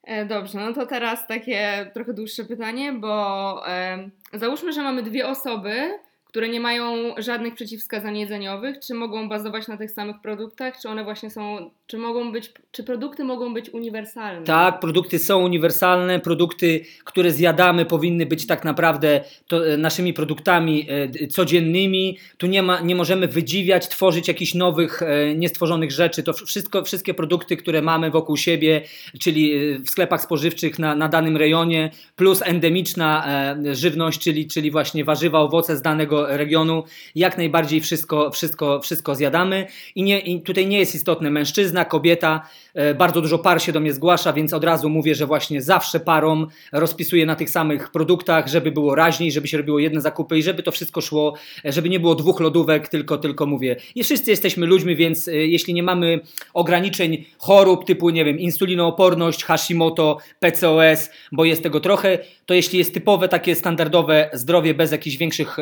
E, 0.07 0.25
dobrze, 0.25 0.59
no 0.59 0.73
to 0.73 0.85
teraz 0.85 1.27
takie 1.27 1.91
trochę 1.93 2.13
dłuższe 2.13 2.43
pytanie, 2.43 2.93
bo 2.93 3.63
e, 3.67 4.09
załóżmy, 4.33 4.73
że 4.73 4.83
mamy 4.83 5.03
dwie 5.03 5.27
osoby, 5.27 5.99
które 6.27 6.49
nie 6.49 6.59
mają 6.59 7.15
żadnych 7.17 7.53
przeciwwskazań 7.55 8.17
jedzeniowych, 8.17 8.79
czy 8.79 8.93
mogą 8.93 9.29
bazować 9.29 9.67
na 9.67 9.77
tych 9.77 9.91
samych 9.91 10.21
produktach, 10.21 10.79
czy 10.81 10.89
one 10.89 11.03
właśnie 11.03 11.29
są, 11.29 11.71
czy 11.87 11.97
mogą 11.97 12.31
być, 12.31 12.53
czy 12.71 12.83
produkty 12.83 13.23
mogą 13.23 13.53
być 13.53 13.69
uniwersalne? 13.69 14.45
Tak, 14.45 14.79
produkty 14.79 15.19
są 15.19 15.43
uniwersalne, 15.43 16.19
produkty, 16.19 16.85
które 17.03 17.31
zjadamy 17.31 17.85
powinny 17.85 18.25
być 18.25 18.47
tak 18.47 18.63
naprawdę 18.65 19.23
to, 19.47 19.67
e, 19.67 19.77
naszymi 19.77 20.13
produktami 20.13 20.87
e, 20.89 21.27
codziennymi. 21.27 22.17
Tu 22.37 22.47
nie, 22.47 22.63
ma, 22.63 22.81
nie 22.81 22.95
możemy 22.95 23.27
wydziwiać, 23.27 23.87
tworzyć 23.87 24.27
jakichś 24.27 24.53
nowych, 24.53 25.01
e, 25.01 25.35
niestworzonych 25.35 25.91
rzeczy. 25.91 26.23
To 26.23 26.33
wszystko, 26.33 26.83
wszystkie 26.83 27.13
produkty, 27.13 27.57
które 27.57 27.81
mamy 27.81 28.11
wokół 28.11 28.37
siebie, 28.37 28.81
czyli 29.19 29.53
e, 29.53 29.79
w 29.79 29.89
sklepach 29.89 30.21
spożywczych 30.21 30.79
na, 30.79 30.95
na 30.95 31.07
danym 31.07 31.37
rejonie, 31.37 31.91
plus 32.15 32.41
endemiczna 32.41 33.25
e, 33.65 33.75
żywność, 33.75 34.19
czyli, 34.19 34.47
czyli 34.47 34.71
właśnie 34.71 35.03
warzywa, 35.05 35.39
owoce 35.39 35.77
z 35.77 35.81
danego 35.81 36.16
regionu, 36.25 36.83
jak 37.15 37.37
najbardziej 37.37 37.81
wszystko, 37.81 38.31
wszystko, 38.31 38.79
wszystko 38.81 39.15
zjadamy. 39.15 39.67
I, 39.95 40.03
nie, 40.03 40.19
i 40.19 40.41
tutaj 40.41 40.67
nie 40.67 40.79
jest 40.79 40.95
istotne 40.95 41.31
mężczyzna, 41.31 41.85
kobieta, 41.85 42.49
e, 42.73 42.95
bardzo 42.95 43.21
dużo 43.21 43.39
par 43.39 43.61
się 43.61 43.71
do 43.71 43.79
mnie 43.79 43.93
zgłasza, 43.93 44.33
więc 44.33 44.53
od 44.53 44.63
razu 44.63 44.89
mówię, 44.89 45.15
że 45.15 45.25
właśnie 45.25 45.61
zawsze 45.61 45.99
parom 45.99 46.47
rozpisuję 46.71 47.25
na 47.25 47.35
tych 47.35 47.49
samych 47.49 47.91
produktach, 47.91 48.47
żeby 48.47 48.71
było 48.71 48.95
raźniej, 48.95 49.31
żeby 49.31 49.47
się 49.47 49.57
robiło 49.57 49.79
jedne 49.79 50.01
zakupy 50.01 50.37
i 50.37 50.43
żeby 50.43 50.63
to 50.63 50.71
wszystko 50.71 51.01
szło, 51.01 51.33
e, 51.65 51.71
żeby 51.71 51.89
nie 51.89 51.99
było 51.99 52.15
dwóch 52.15 52.39
lodówek, 52.39 52.87
tylko, 52.87 53.17
tylko 53.17 53.45
mówię. 53.45 53.75
I 53.95 54.03
wszyscy 54.03 54.31
jesteśmy 54.31 54.65
ludźmi, 54.65 54.95
więc 54.95 55.27
e, 55.27 55.31
jeśli 55.31 55.73
nie 55.73 55.83
mamy 55.83 56.19
ograniczeń 56.53 57.25
chorób 57.37 57.85
typu, 57.85 58.09
nie 58.09 58.25
wiem, 58.25 58.39
insulinooporność, 58.39 59.43
Hashimoto, 59.43 60.17
PCOS, 60.39 61.09
bo 61.31 61.45
jest 61.45 61.63
tego 61.63 61.79
trochę, 61.79 62.19
to 62.45 62.53
jeśli 62.53 62.79
jest 62.79 62.93
typowe 62.93 63.27
takie 63.27 63.55
standardowe 63.55 64.29
zdrowie 64.33 64.73
bez 64.73 64.91
jakichś 64.91 65.17
większych 65.17 65.57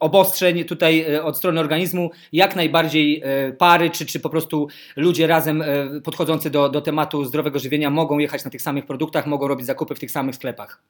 obostrzeń 0.00 0.64
tutaj 0.64 1.00
e, 1.00 1.24
od 1.24 1.36
strony 1.36 1.60
organizmu, 1.60 2.10
jak 2.32 2.56
najbardziej 2.56 3.22
e, 3.24 3.52
pary, 3.52 3.90
czy, 3.90 4.06
czy 4.06 4.20
po 4.20 4.30
prostu 4.30 4.68
ludzie 4.96 5.26
razem 5.26 5.64
podchodzący 6.04 6.50
do, 6.50 6.68
do 6.68 6.80
tematu 6.80 7.24
zdrowego 7.24 7.58
żywienia 7.58 7.90
mogą 7.90 8.18
jechać 8.18 8.44
na 8.44 8.50
tych 8.50 8.62
samych 8.62 8.86
produktach, 8.86 9.26
mogą 9.26 9.48
robić 9.48 9.66
zakupy 9.66 9.94
w 9.94 10.00
tych 10.00 10.10
samych 10.10 10.34
sklepach. 10.34 10.82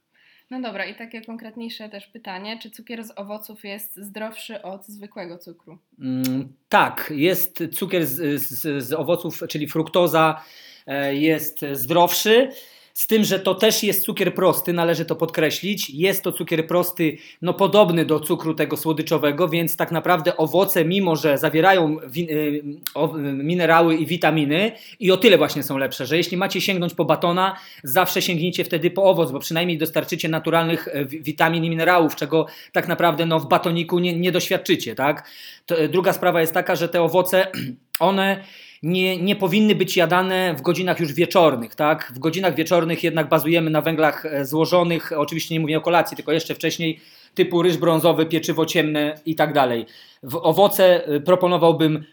No 0.51 0.61
dobra, 0.61 0.87
i 0.87 0.95
takie 0.95 1.23
konkretniejsze 1.23 1.89
też 1.89 2.07
pytanie, 2.07 2.59
czy 2.63 2.71
cukier 2.71 3.05
z 3.05 3.13
owoców 3.17 3.65
jest 3.65 3.97
zdrowszy 3.97 4.63
od 4.63 4.87
zwykłego 4.87 5.39
cukru? 5.39 5.79
Mm, 6.01 6.53
tak, 6.69 7.13
jest 7.17 7.65
cukier 7.73 8.07
z, 8.07 8.43
z, 8.43 8.85
z 8.85 8.93
owoców, 8.93 9.41
czyli 9.49 9.69
fruktoza 9.69 10.43
e, 10.87 11.15
jest 11.15 11.65
zdrowszy. 11.73 12.51
Z 12.99 13.07
tym, 13.07 13.25
że 13.25 13.41
to 13.41 13.55
też 13.55 13.83
jest 13.83 14.05
cukier 14.05 14.35
prosty, 14.35 14.73
należy 14.73 15.05
to 15.05 15.17
podkreślić. 15.17 15.91
Jest 15.91 16.23
to 16.23 16.33
cukier 16.33 16.67
prosty, 16.67 17.17
no 17.43 17.55
podobny 17.55 18.05
do 18.05 18.21
cukru 18.21 18.55
tego 18.55 18.77
słodyczowego, 18.77 19.49
więc 19.49 19.77
tak 19.77 19.93
naprawdę 19.93 20.37
owoce, 20.37 20.85
mimo 20.85 21.17
że 21.17 21.39
zawierają 21.39 21.97
wi- 22.07 22.31
y, 22.33 22.63
o, 22.95 23.13
minerały 23.19 23.97
i 23.97 24.07
witaminy, 24.07 24.73
i 25.01 25.13
o 25.13 25.17
tyle 25.17 25.39
właśnie 25.39 25.63
są 25.63 25.79
lepsze, 25.79 26.07
że 26.07 26.17
jeśli 26.17 26.37
macie 26.37 26.61
sięgnąć 26.61 26.95
po 26.95 27.05
batona, 27.05 27.57
zawsze 27.85 28.23
sięgnijcie 28.23 28.65
wtedy 28.65 28.91
po 28.91 29.05
owoc, 29.05 29.31
bo 29.31 29.39
przynajmniej 29.39 29.79
dostarczycie 29.79 30.29
naturalnych 30.29 30.89
wi- 31.07 31.23
witamin 31.23 31.65
i 31.65 31.71
minerałów, 31.71 32.17
czego 32.17 32.47
tak 32.73 32.89
naprawdę 32.89 33.27
no, 33.27 33.41
w 33.41 33.49
batoniku 33.49 33.99
nie, 33.99 34.17
nie 34.19 34.33
doświadczycie. 34.33 34.95
Tak? 34.95 35.29
To, 35.67 35.75
druga 35.89 36.13
sprawa 36.13 36.41
jest 36.41 36.55
taka, 36.55 36.77
że 36.77 36.89
te 36.89 37.03
owoce, 37.03 37.47
one 37.99 38.45
nie, 38.83 39.17
nie 39.17 39.37
powinny 39.37 39.75
być 39.75 39.97
jadane 39.97 40.55
w 40.55 40.63
godzinach 40.63 41.01
już 41.01 41.13
wieczornych. 41.13 41.75
Tak? 41.75 42.13
W 42.15 42.19
godzinach 42.19 42.55
wieczornych 42.55 43.05
jednak 43.05 43.29
bazujemy 43.29 43.71
na 43.71 43.81
węglach 43.81 44.27
e, 44.27 44.45
złożonych, 44.45 45.13
oczywiście 45.17 45.55
nie 45.55 45.61
mówię 45.61 45.79
o 45.79 45.81
kolacji, 45.81 46.17
tylko 46.17 46.33
jeszcze 46.33 46.55
wcześniej, 46.55 47.01
typu 47.35 47.63
ryż 47.63 47.77
brązowy, 47.77 48.27
pieczywo 48.27 48.67
ciemne 48.67 49.15
i 49.27 49.35
tak 49.35 49.53
dalej. 49.53 49.87
W 50.23 50.37
owoce 50.37 51.07
e, 51.07 51.21
proponowałbym 51.21 52.05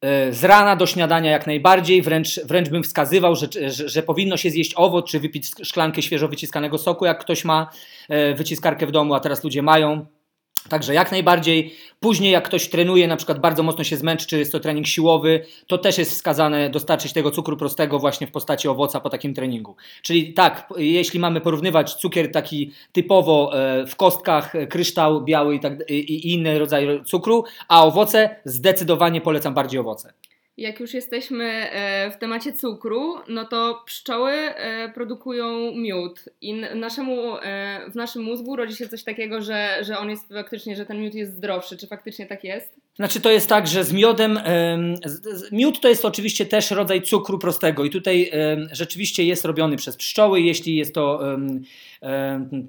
e, 0.00 0.32
z 0.32 0.44
rana 0.44 0.76
do 0.76 0.86
śniadania 0.86 1.30
jak 1.30 1.46
najbardziej, 1.46 2.02
wręcz, 2.02 2.40
wręcz 2.44 2.68
bym 2.68 2.82
wskazywał, 2.82 3.36
że, 3.36 3.46
że, 3.66 3.88
że 3.88 4.02
powinno 4.02 4.36
się 4.36 4.50
zjeść 4.50 4.72
owoc, 4.76 5.10
czy 5.10 5.20
wypić 5.20 5.46
szklankę 5.62 6.02
świeżo 6.02 6.28
wyciskanego 6.28 6.78
soku, 6.78 7.04
jak 7.04 7.20
ktoś 7.20 7.44
ma 7.44 7.70
wyciskarkę 8.34 8.86
w 8.86 8.90
domu, 8.90 9.14
a 9.14 9.20
teraz 9.20 9.44
ludzie 9.44 9.62
mają. 9.62 10.06
Także 10.68 10.94
jak 10.94 11.10
najbardziej. 11.12 11.74
Później, 12.00 12.32
jak 12.32 12.44
ktoś 12.44 12.68
trenuje, 12.68 13.08
na 13.08 13.16
przykład 13.16 13.38
bardzo 13.38 13.62
mocno 13.62 13.84
się 13.84 13.96
zmęczy, 13.96 14.26
czy 14.26 14.38
jest 14.38 14.52
to 14.52 14.60
trening 14.60 14.86
siłowy, 14.86 15.46
to 15.66 15.78
też 15.78 15.98
jest 15.98 16.10
wskazane 16.10 16.70
dostarczyć 16.70 17.12
tego 17.12 17.30
cukru 17.30 17.56
prostego 17.56 17.98
właśnie 17.98 18.26
w 18.26 18.30
postaci 18.30 18.68
owoca 18.68 19.00
po 19.00 19.10
takim 19.10 19.34
treningu. 19.34 19.76
Czyli 20.02 20.34
tak, 20.34 20.72
jeśli 20.76 21.20
mamy 21.20 21.40
porównywać 21.40 21.94
cukier 21.94 22.32
taki 22.32 22.72
typowo 22.92 23.58
e, 23.58 23.86
w 23.86 23.96
kostkach, 23.96 24.52
kryształ 24.70 25.24
biały 25.24 25.54
i, 25.54 25.60
tak, 25.60 25.90
i 25.90 26.32
inne 26.32 26.58
rodzaje 26.58 27.04
cukru, 27.04 27.44
a 27.68 27.84
owoce 27.84 28.36
zdecydowanie 28.44 29.20
polecam 29.20 29.54
bardziej 29.54 29.80
owoce. 29.80 30.12
Jak 30.60 30.80
już 30.80 30.94
jesteśmy 30.94 31.44
e, 31.44 32.10
w 32.10 32.18
temacie 32.18 32.52
cukru, 32.52 33.14
no 33.28 33.44
to 33.44 33.82
pszczoły 33.86 34.32
e, 34.32 34.88
produkują 34.88 35.74
miód 35.74 36.28
i 36.40 36.54
naszemu, 36.54 37.36
e, 37.36 37.90
w 37.90 37.94
naszym 37.94 38.22
mózgu 38.22 38.56
rodzi 38.56 38.76
się 38.76 38.88
coś 38.88 39.04
takiego, 39.04 39.42
że, 39.42 39.78
że 39.82 39.98
on 39.98 40.10
jest 40.10 40.28
faktycznie, 40.28 40.76
że 40.76 40.86
ten 40.86 41.00
miód 41.00 41.14
jest 41.14 41.36
zdrowszy. 41.36 41.76
Czy 41.76 41.86
faktycznie 41.86 42.26
tak 42.26 42.44
jest? 42.44 42.79
Znaczy 42.94 43.20
to 43.20 43.30
jest 43.30 43.48
tak, 43.48 43.68
że 43.68 43.84
z 43.84 43.92
miodem, 43.92 44.40
miód 45.52 45.80
to 45.80 45.88
jest 45.88 46.04
oczywiście 46.04 46.46
też 46.46 46.70
rodzaj 46.70 47.02
cukru 47.02 47.38
prostego 47.38 47.84
i 47.84 47.90
tutaj 47.90 48.30
rzeczywiście 48.72 49.24
jest 49.24 49.44
robiony 49.44 49.76
przez 49.76 49.96
pszczoły, 49.96 50.40
jeśli 50.40 50.76
jest 50.76 50.94
to 50.94 51.20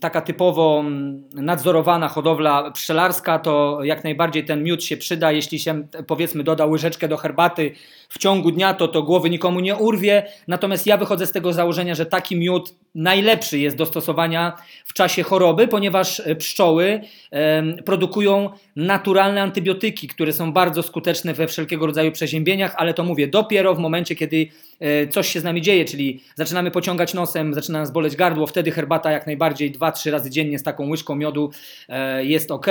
taka 0.02 0.22
typowo 0.22 0.80
mm, 0.80 1.24
nadzorowana 1.34 2.08
hodowla 2.08 2.72
pszczelarska, 2.72 3.40
to 3.40 3.80
jak 3.84 4.04
najbardziej 4.04 4.46
ten 4.46 4.64
miód 4.64 4.84
się 4.84 4.98
przyda, 4.98 5.32
jeśli 5.32 5.60
się 5.60 5.88
powiedzmy 6.08 6.44
doda 6.44 6.66
łyżeczkę 6.66 7.08
do 7.08 7.18
herbaty 7.18 7.72
w 8.10 8.18
ciągu 8.18 8.52
dnia, 8.52 8.74
to 8.74 8.88
to 8.88 9.04
głowy 9.04 9.30
nikomu 9.30 9.60
nie 9.60 9.76
urwie, 9.76 10.24
natomiast 10.48 10.88
ja 10.88 10.98
wychodzę 10.98 11.28
z 11.28 11.32
tego 11.32 11.54
założenia, 11.54 11.96
że 11.96 12.06
taki 12.06 12.36
miód 12.36 12.76
najlepszy 12.96 13.60
jest 13.60 13.78
do 13.78 13.86
stosowania 13.86 14.58
w 14.86 14.94
czasie 14.94 15.24
choroby, 15.24 15.68
ponieważ 15.68 16.20
e, 16.20 16.36
pszczoły 16.36 17.02
produkują 17.86 18.50
naturalne 18.76 19.42
antybiotyki, 19.42 20.08
które 20.08 20.34
są 20.34 20.54
bardzo 20.54 20.84
skuteczne 20.84 21.34
we 21.34 21.48
wszelkiego 21.48 21.86
rodzaju 21.86 22.12
przeziębieniach, 22.12 22.74
ale 22.78 22.94
to 22.94 23.04
mówię 23.04 23.28
dopiero 23.28 23.76
w 23.76 23.80
momencie, 23.80 24.16
kiedy 24.16 24.48
e, 24.80 25.08
coś 25.08 25.28
się 25.28 25.40
z 25.40 25.44
nami 25.44 25.62
dzieje, 25.62 25.86
czyli 25.86 26.24
zaczynamy 26.36 26.72
pociągać 26.72 27.14
nosem, 27.14 27.54
zaczyna 27.54 27.80
nas 27.80 27.92
boleć 27.92 28.16
gardło, 28.16 28.48
wtedy 28.48 28.72
herbata 28.72 29.12
jak 29.12 29.26
najbardziej 29.26 29.72
2-3 29.72 30.12
razy 30.12 30.30
dziennie 30.30 30.60
z 30.60 30.64
taką 30.64 30.90
łyżką 30.90 31.16
miodu 31.16 31.52
e, 31.90 32.26
jest 32.26 32.52
ok. 32.52 32.68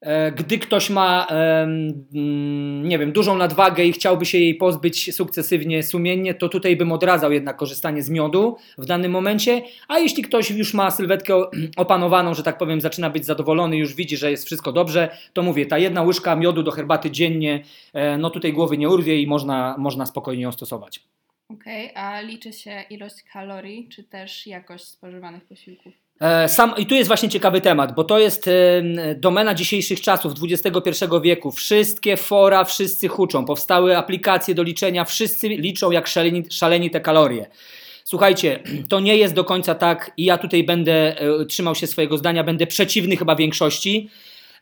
E, 0.00 0.32
Gdy 0.32 0.58
ktoś 0.58 0.90
ma, 0.90 1.26
mm, 1.26 2.88
nie 2.88 2.98
wiem, 2.98 3.12
dużą 3.12 3.36
nadwagę 3.36 3.84
i 3.84 3.92
chciałby 3.92 4.26
się 4.26 4.38
jej 4.38 4.54
pozbyć 4.54 5.14
sukcesywnie, 5.14 5.82
sumiennie, 5.82 6.34
to 6.34 6.48
tutaj 6.48 6.76
bym 6.76 6.92
odradzał 6.92 7.32
jednak 7.32 7.56
korzystanie 7.56 8.02
z 8.02 8.10
miodu 8.10 8.56
w 8.78 8.86
danym 8.86 9.12
momencie. 9.12 9.62
A 9.88 9.98
jeśli 9.98 10.22
ktoś 10.22 10.50
już 10.50 10.74
ma 10.74 10.90
sylwetkę 10.90 11.34
opanowaną, 11.76 12.34
że 12.34 12.42
tak 12.42 12.58
powiem, 12.58 12.80
zaczyna 12.80 13.10
być 13.10 13.26
zadowolony, 13.26 13.76
już 13.76 13.94
widzi, 13.94 14.16
że 14.16 14.30
jest 14.30 14.46
wszystko 14.46 14.72
dobrze, 14.72 15.16
to 15.32 15.42
mówię, 15.42 15.66
ta 15.66 15.78
jedna 15.78 16.02
łyżka 16.02 16.36
miodu 16.36 16.62
do 16.62 16.70
herbaty 16.70 17.10
dziennie, 17.10 17.64
e, 17.92 18.18
no 18.18 18.30
tutaj 18.30 18.52
głowy 18.52 18.78
nie 18.78 18.88
urwie 18.88 19.22
i 19.22 19.26
można, 19.26 19.76
można 19.78 20.06
spokojnie 20.06 20.42
ją 20.42 20.52
stosować. 20.52 21.00
Okej, 21.48 21.90
a 21.94 22.20
liczy 22.20 22.52
się 22.52 22.84
ilość 22.90 23.22
kalorii, 23.32 23.88
czy 23.88 24.04
też 24.04 24.46
jakość 24.46 24.84
spożywanych 24.84 25.44
posiłków? 25.44 26.07
E, 26.20 26.48
Sam, 26.48 26.74
I 26.76 26.86
tu 26.86 26.94
jest 26.94 27.08
właśnie 27.08 27.28
ciekawy 27.28 27.60
temat, 27.60 27.94
bo 27.94 28.04
to 28.04 28.18
jest 28.18 28.48
e, 28.48 28.82
domena 29.14 29.54
dzisiejszych 29.54 30.00
czasów, 30.00 30.32
XXI 30.42 31.04
wieku. 31.22 31.52
Wszystkie 31.52 32.16
fora, 32.16 32.64
wszyscy 32.64 33.08
huczą. 33.08 33.44
Powstały 33.44 33.96
aplikacje 33.96 34.54
do 34.54 34.62
liczenia, 34.62 35.04
wszyscy 35.04 35.48
liczą 35.48 35.90
jak 35.90 36.06
szaleni, 36.06 36.44
szaleni 36.50 36.90
te 36.90 37.00
kalorie. 37.00 37.46
Słuchajcie, 38.04 38.62
to 38.88 39.00
nie 39.00 39.16
jest 39.16 39.34
do 39.34 39.44
końca 39.44 39.74
tak 39.74 40.12
i 40.16 40.24
ja 40.24 40.38
tutaj 40.38 40.64
będę 40.64 41.20
e, 41.20 41.44
trzymał 41.44 41.74
się 41.74 41.86
swojego 41.86 42.18
zdania, 42.18 42.44
będę 42.44 42.66
przeciwny 42.66 43.16
chyba 43.16 43.36
większości. 43.36 44.10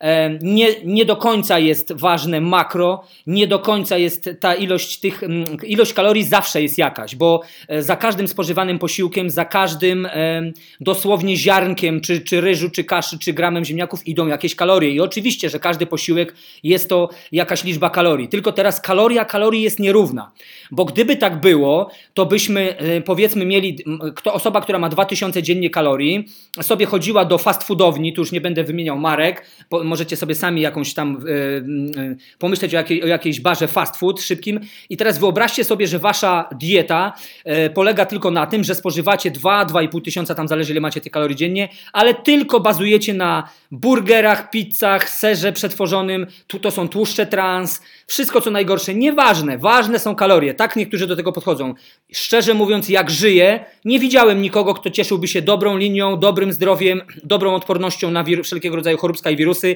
E, 0.01 0.39
Nie, 0.43 0.67
nie 0.85 1.05
do 1.05 1.17
końca 1.17 1.59
jest 1.59 1.93
ważne 1.93 2.41
makro, 2.41 3.05
nie 3.27 3.47
do 3.47 3.59
końca 3.59 3.99
jest 3.99 4.31
ta 4.41 4.55
ilość 4.55 5.01
tych, 5.01 5.23
mm, 5.23 5.45
ilość 5.67 5.93
kalorii 5.93 6.25
zawsze 6.25 6.63
jest 6.63 6.79
jakaś, 6.79 7.17
bo 7.17 7.43
e, 7.69 7.83
za 7.83 7.97
każdym 7.97 8.29
spożywanym 8.29 8.79
posiłkiem, 8.79 9.31
za 9.31 9.45
każdym 9.45 10.07
em, 10.07 10.53
dosłownie 10.81 11.37
ziarnkiem, 11.37 12.01
czy, 12.01 12.21
czy 12.21 12.41
ryżu, 12.41 12.71
czy 12.71 12.85
kaszy, 12.85 13.19
czy 13.19 13.33
gramem 13.33 13.65
ziemniaków 13.65 14.07
idą 14.07 14.27
jakieś 14.27 14.55
kalorie. 14.55 14.91
I 14.91 15.01
oczywiście, 15.01 15.51
że 15.51 15.59
każdy 15.61 15.87
posiłek 15.87 16.35
jest 16.63 16.89
to 16.89 17.09
jakaś 17.33 17.65
liczba 17.65 17.91
kalorii. 17.91 18.29
Tylko 18.29 18.53
teraz 18.53 18.81
kaloria 18.81 19.25
kalorii 19.25 19.63
jest 19.63 19.79
nierówna, 19.79 20.33
bo 20.71 20.85
gdyby 20.85 21.17
tak 21.17 21.41
było, 21.41 21.91
to 22.15 22.27
byśmy 22.27 22.79
e, 22.79 23.01
powiedzmy 23.01 23.47
mieli, 23.47 23.79
kto, 24.17 24.35
osoba, 24.35 24.61
która 24.61 24.79
ma 24.79 24.89
2000 24.89 25.43
dziennie 25.43 25.71
kalorii, 25.71 26.25
sobie 26.63 26.87
chodziła 26.87 27.25
do 27.25 27.39
fast 27.39 27.65
foodowni, 27.65 28.13
tu 28.13 28.21
już 28.21 28.33
nie 28.33 28.41
będę 28.41 28.65
wymieniał 28.65 28.99
marek, 28.99 29.47
możecie 29.87 30.17
sobie 30.17 30.35
sami 30.35 30.61
jakąś 30.61 30.95
tam 30.95 31.17
e, 31.17 32.17
pomyśleć 32.39 32.75
o, 32.75 32.77
jakiej, 32.77 33.03
o 33.03 33.07
jakiejś 33.07 33.41
barze 33.41 33.69
fast 33.69 33.97
food 33.97 34.21
szybkim. 34.21 34.61
I 34.91 34.97
teraz 34.97 35.19
wyobraźcie 35.19 35.65
sobie, 35.65 35.87
że 35.87 35.99
wasza 35.99 36.49
dieta 36.61 37.13
e, 37.45 37.71
polega 37.71 38.07
tylko 38.07 38.31
na 38.31 38.47
tym, 38.47 38.65
że 38.65 38.75
spożywacie 38.75 39.31
2-2,5 39.31 40.03
tysiąca, 40.03 40.35
tam 40.35 40.49
zależy 40.49 40.73
ile 40.73 40.81
macie 40.81 41.01
tych 41.01 41.13
kalorii 41.13 41.37
dziennie, 41.37 41.69
ale 41.93 42.15
tylko 42.15 42.61
bazujecie 42.61 43.15
na 43.15 43.49
burgerach, 43.71 44.51
pizzach, 44.51 45.11
serze 45.11 45.53
przetworzonym, 45.53 46.27
tu 46.47 46.59
to 46.59 46.71
są 46.71 46.89
tłuszcze 46.89 47.27
trans, 47.27 47.83
wszystko 48.07 48.41
co 48.41 48.51
najgorsze, 48.51 48.95
nieważne, 48.95 49.59
ważne 49.59 49.99
są 49.99 50.15
kalorie, 50.15 50.55
tak 50.55 50.77
niektórzy 50.77 51.07
do 51.07 51.17
tego 51.17 51.33
podchodzą. 51.33 51.75
Szczerze 52.13 52.55
mówiąc, 52.55 52.89
jak 52.89 53.11
żyję, 53.11 53.65
nie 53.85 53.99
widziałem 53.99 54.43
nikogo, 54.43 54.75
kto 54.75 54.91
cieszyłby 54.91 55.29
się 55.29 55.43
dobrą 55.43 55.77
linią, 55.77 56.19
dobrym 56.19 56.53
zdrowiem, 56.53 57.03
dobrą 57.25 57.55
odpornością 57.55 58.11
na 58.11 58.25
wir- 58.25 58.43
wszelkiego 58.45 58.77
rodzaju 58.77 58.99
choróbska 58.99 59.31
i 59.31 59.37
wirusy 59.37 59.76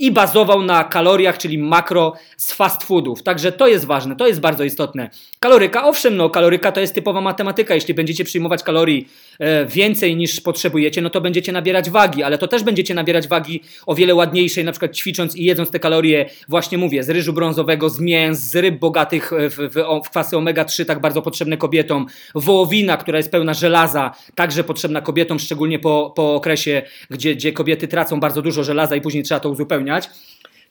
i 0.00 0.10
bazował 0.10 0.62
na 0.62 0.84
kaloriach, 0.84 1.38
czyli 1.38 1.58
makro 1.58 2.12
z 2.36 2.52
fast 2.52 2.82
foodów. 2.82 3.22
Także 3.22 3.52
to 3.52 3.66
jest 3.68 3.84
ważne, 3.84 4.16
to 4.16 4.26
jest 4.26 4.40
bardzo 4.40 4.64
istotne. 4.64 5.10
Kaloryka, 5.40 5.84
owszem, 5.84 6.16
no 6.16 6.30
kaloryka 6.30 6.72
to 6.72 6.80
jest 6.80 6.94
typowa 6.94 7.20
matematyka. 7.20 7.74
Jeśli 7.74 7.94
będziecie 7.94 8.24
przyjmować 8.24 8.62
kalorii 8.62 9.08
e, 9.38 9.66
więcej 9.66 10.16
niż 10.16 10.40
potrzebujecie, 10.40 11.02
no 11.02 11.10
to 11.10 11.20
będziecie 11.20 11.52
nabierać 11.52 11.90
wagi, 11.90 12.22
ale 12.22 12.38
to 12.38 12.48
też 12.48 12.62
będziecie 12.62 12.94
nabierać 12.94 13.28
wagi 13.28 13.62
o 13.86 13.94
wiele 13.94 14.14
ładniejszej, 14.14 14.64
na 14.64 14.72
przykład 14.72 14.96
ćwicząc 14.96 15.36
i 15.36 15.44
jedząc 15.44 15.70
te 15.70 15.78
kalorie, 15.78 16.30
właśnie 16.48 16.78
mówię, 16.78 17.02
z 17.02 17.10
ryżu 17.10 17.32
brązowego, 17.32 17.90
z 17.90 18.00
mięs, 18.00 18.38
z 18.38 18.56
ryb 18.56 18.78
bogatych 18.78 19.30
w, 19.50 19.74
w, 19.74 20.04
w 20.06 20.10
kwasy 20.10 20.36
omega-3, 20.36 20.84
tak 20.84 21.00
bardzo 21.00 21.22
potrzebne 21.22 21.56
kobietom, 21.56 22.06
wołowina, 22.34 22.96
która 22.96 23.18
jest 23.18 23.30
pełna 23.30 23.54
żelaza, 23.54 24.14
także 24.34 24.64
potrzebna 24.64 25.00
kobietom, 25.00 25.38
szczególnie 25.38 25.78
po, 25.78 26.12
po 26.16 26.34
okresie, 26.34 26.82
gdzie, 27.10 27.34
gdzie 27.34 27.52
kobiety 27.52 27.88
tracą 27.88 28.20
bardzo 28.20 28.42
dużo 28.42 28.64
żelaza 28.64 28.96
i 28.96 29.00
później 29.00 29.22
trzeba 29.22 29.40
to 29.40 29.50
uzupełniać. 29.50 29.89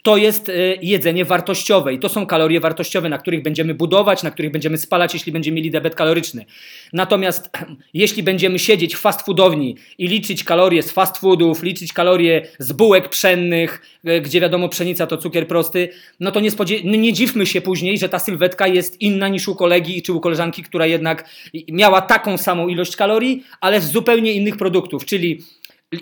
To 0.03 0.17
jest 0.17 0.49
y, 0.49 0.77
jedzenie 0.81 1.25
wartościowe 1.25 1.93
i 1.93 1.99
to 1.99 2.09
są 2.09 2.25
kalorie 2.25 2.59
wartościowe, 2.59 3.09
na 3.09 3.17
których 3.17 3.43
będziemy 3.43 3.73
budować, 3.73 4.23
na 4.23 4.31
których 4.31 4.51
będziemy 4.51 4.77
spalać, 4.77 5.13
jeśli 5.13 5.31
będziemy 5.31 5.55
mieli 5.55 5.71
debet 5.71 5.95
kaloryczny. 5.95 6.45
Natomiast 6.93 7.49
jeśli 7.93 8.23
będziemy 8.23 8.59
siedzieć 8.59 8.95
w 8.95 8.99
fast 8.99 9.25
foodowni 9.25 9.75
i 9.97 10.07
liczyć 10.07 10.43
kalorie 10.43 10.83
z 10.83 10.91
fast 10.91 11.17
foodów, 11.17 11.63
liczyć 11.63 11.93
kalorie 11.93 12.47
z 12.59 12.71
bułek 12.71 13.09
pszennych, 13.09 13.81
y, 14.07 14.21
gdzie 14.21 14.41
wiadomo 14.41 14.69
pszenica 14.69 15.07
to 15.07 15.17
cukier 15.17 15.47
prosty, 15.47 15.89
no 16.19 16.31
to 16.31 16.39
nie, 16.39 16.49
no 16.83 16.95
nie 16.95 17.13
dziwmy 17.13 17.45
się 17.45 17.61
później, 17.61 17.97
że 17.97 18.09
ta 18.09 18.19
sylwetka 18.19 18.67
jest 18.67 19.01
inna 19.01 19.27
niż 19.27 19.47
u 19.47 19.55
kolegi 19.55 20.01
czy 20.01 20.13
u 20.13 20.19
koleżanki, 20.19 20.63
która 20.63 20.85
jednak 20.85 21.29
miała 21.71 22.01
taką 22.01 22.37
samą 22.37 22.67
ilość 22.67 22.95
kalorii, 22.95 23.43
ale 23.61 23.81
z 23.81 23.91
zupełnie 23.91 24.33
innych 24.33 24.57
produktów, 24.57 25.05
czyli 25.05 25.43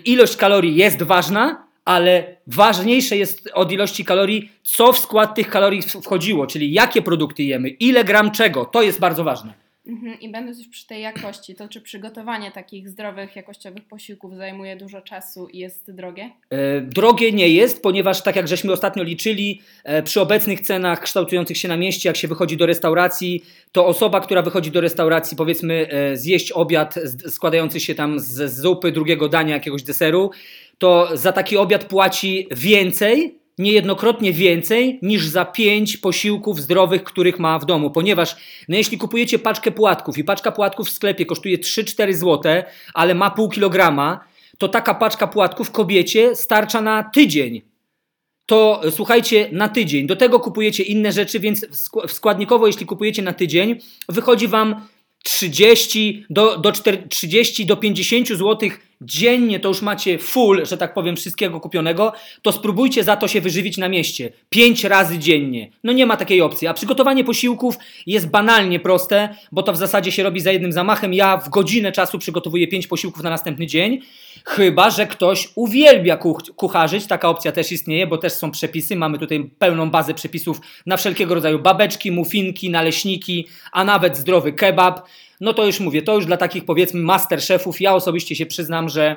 ilość 0.04 0.36
kalorii 0.36 0.76
jest 0.76 1.02
ważna, 1.02 1.67
ale 1.88 2.36
ważniejsze 2.46 3.16
jest 3.16 3.50
od 3.54 3.72
ilości 3.72 4.04
kalorii, 4.04 4.50
co 4.62 4.92
w 4.92 4.98
skład 4.98 5.34
tych 5.34 5.48
kalorii 5.50 5.82
wchodziło, 5.82 6.46
czyli 6.46 6.72
jakie 6.72 7.02
produkty 7.02 7.42
jemy, 7.42 7.68
ile 7.68 8.04
gram 8.04 8.30
czego, 8.30 8.64
to 8.64 8.82
jest 8.82 9.00
bardzo 9.00 9.24
ważne. 9.24 9.54
Mhm. 9.86 10.20
I 10.20 10.28
będąc 10.32 10.58
już 10.58 10.68
przy 10.68 10.86
tej 10.86 11.02
jakości, 11.02 11.54
to 11.54 11.68
czy 11.68 11.80
przygotowanie 11.80 12.50
takich 12.50 12.88
zdrowych, 12.88 13.36
jakościowych 13.36 13.84
posiłków 13.84 14.36
zajmuje 14.36 14.76
dużo 14.76 15.00
czasu 15.00 15.48
i 15.52 15.58
jest 15.58 15.94
drogie? 15.94 16.30
E, 16.50 16.80
drogie 16.80 17.32
nie 17.32 17.48
jest, 17.48 17.82
ponieważ 17.82 18.22
tak 18.22 18.36
jak 18.36 18.48
żeśmy 18.48 18.72
ostatnio 18.72 19.02
liczyli, 19.02 19.60
e, 19.84 20.02
przy 20.02 20.20
obecnych 20.20 20.60
cenach 20.60 21.00
kształtujących 21.00 21.58
się 21.58 21.68
na 21.68 21.76
mieście, 21.76 22.08
jak 22.08 22.16
się 22.16 22.28
wychodzi 22.28 22.56
do 22.56 22.66
restauracji, 22.66 23.44
to 23.72 23.86
osoba, 23.86 24.20
która 24.20 24.42
wychodzi 24.42 24.70
do 24.70 24.80
restauracji, 24.80 25.36
powiedzmy, 25.36 25.88
e, 25.90 26.16
zjeść 26.16 26.52
obiad 26.52 26.94
składający 27.28 27.80
się 27.80 27.94
tam 27.94 28.20
z 28.20 28.54
zupy, 28.54 28.92
drugiego 28.92 29.28
dania, 29.28 29.54
jakiegoś 29.54 29.82
deseru, 29.82 30.30
to 30.78 31.08
za 31.14 31.32
taki 31.32 31.56
obiad 31.56 31.84
płaci 31.84 32.48
więcej 32.50 33.38
niejednokrotnie 33.58 34.32
więcej 34.32 34.98
niż 35.02 35.26
za 35.26 35.44
pięć 35.44 35.96
posiłków 35.96 36.60
zdrowych, 36.60 37.04
których 37.04 37.38
ma 37.38 37.58
w 37.58 37.66
domu. 37.66 37.90
Ponieważ 37.90 38.36
no 38.68 38.76
jeśli 38.76 38.98
kupujecie 38.98 39.38
paczkę 39.38 39.70
płatków 39.70 40.18
i 40.18 40.24
paczka 40.24 40.52
płatków 40.52 40.88
w 40.88 40.92
sklepie 40.92 41.26
kosztuje 41.26 41.58
3-4 41.58 42.12
zł, 42.12 42.62
ale 42.94 43.14
ma 43.14 43.30
pół 43.30 43.48
kilograma, 43.48 44.24
to 44.58 44.68
taka 44.68 44.94
paczka 44.94 45.26
płatków 45.26 45.70
kobiecie 45.70 46.36
starcza 46.36 46.80
na 46.80 47.02
tydzień. 47.02 47.62
To 48.46 48.80
słuchajcie, 48.90 49.48
na 49.52 49.68
tydzień. 49.68 50.06
Do 50.06 50.16
tego 50.16 50.40
kupujecie 50.40 50.82
inne 50.82 51.12
rzeczy, 51.12 51.40
więc 51.40 51.66
składnikowo, 52.08 52.66
jeśli 52.66 52.86
kupujecie 52.86 53.22
na 53.22 53.32
tydzień, 53.32 53.78
wychodzi 54.08 54.48
Wam 54.48 54.86
30 55.22 56.24
do, 56.30 56.58
do 56.58 56.72
4, 56.72 57.08
30 57.08 57.66
do 57.66 57.76
50 57.76 58.28
zł 58.28 58.70
dziennie 59.00 59.60
to 59.60 59.68
już 59.68 59.82
macie 59.82 60.18
full, 60.18 60.66
że 60.66 60.76
tak 60.76 60.94
powiem, 60.94 61.16
wszystkiego 61.16 61.60
kupionego, 61.60 62.12
to 62.42 62.52
spróbujcie 62.52 63.04
za 63.04 63.16
to 63.16 63.28
się 63.28 63.40
wyżywić 63.40 63.78
na 63.78 63.88
mieście. 63.88 64.32
Pięć 64.50 64.84
razy 64.84 65.18
dziennie. 65.18 65.70
No 65.84 65.92
nie 65.92 66.06
ma 66.06 66.16
takiej 66.16 66.40
opcji. 66.40 66.68
A 66.68 66.74
przygotowanie 66.74 67.24
posiłków 67.24 67.76
jest 68.06 68.30
banalnie 68.30 68.80
proste, 68.80 69.36
bo 69.52 69.62
to 69.62 69.72
w 69.72 69.76
zasadzie 69.76 70.12
się 70.12 70.22
robi 70.22 70.40
za 70.40 70.52
jednym 70.52 70.72
zamachem. 70.72 71.14
Ja 71.14 71.36
w 71.36 71.48
godzinę 71.48 71.92
czasu 71.92 72.18
przygotowuję 72.18 72.68
pięć 72.68 72.86
posiłków 72.86 73.22
na 73.22 73.30
następny 73.30 73.66
dzień. 73.66 74.00
Chyba, 74.48 74.90
że 74.90 75.06
ktoś 75.06 75.48
uwielbia 75.54 76.16
kuch 76.16 76.42
kucharzyć, 76.56 77.06
taka 77.06 77.28
opcja 77.28 77.52
też 77.52 77.72
istnieje, 77.72 78.06
bo 78.06 78.18
też 78.18 78.32
są 78.32 78.50
przepisy. 78.50 78.96
Mamy 78.96 79.18
tutaj 79.18 79.50
pełną 79.58 79.90
bazę 79.90 80.14
przepisów 80.14 80.60
na 80.86 80.96
wszelkiego 80.96 81.34
rodzaju 81.34 81.58
babeczki, 81.58 82.12
muffinki, 82.12 82.70
naleśniki, 82.70 83.48
a 83.72 83.84
nawet 83.84 84.16
zdrowy 84.16 84.52
kebab 84.52 85.08
no 85.40 85.54
to 85.54 85.66
już 85.66 85.80
mówię, 85.80 86.02
to 86.02 86.14
już 86.14 86.26
dla 86.26 86.36
takich 86.36 86.64
powiedzmy 86.64 87.00
masterchefów. 87.00 87.80
Ja 87.80 87.94
osobiście 87.94 88.36
się 88.36 88.46
przyznam, 88.46 88.88
że 88.88 89.16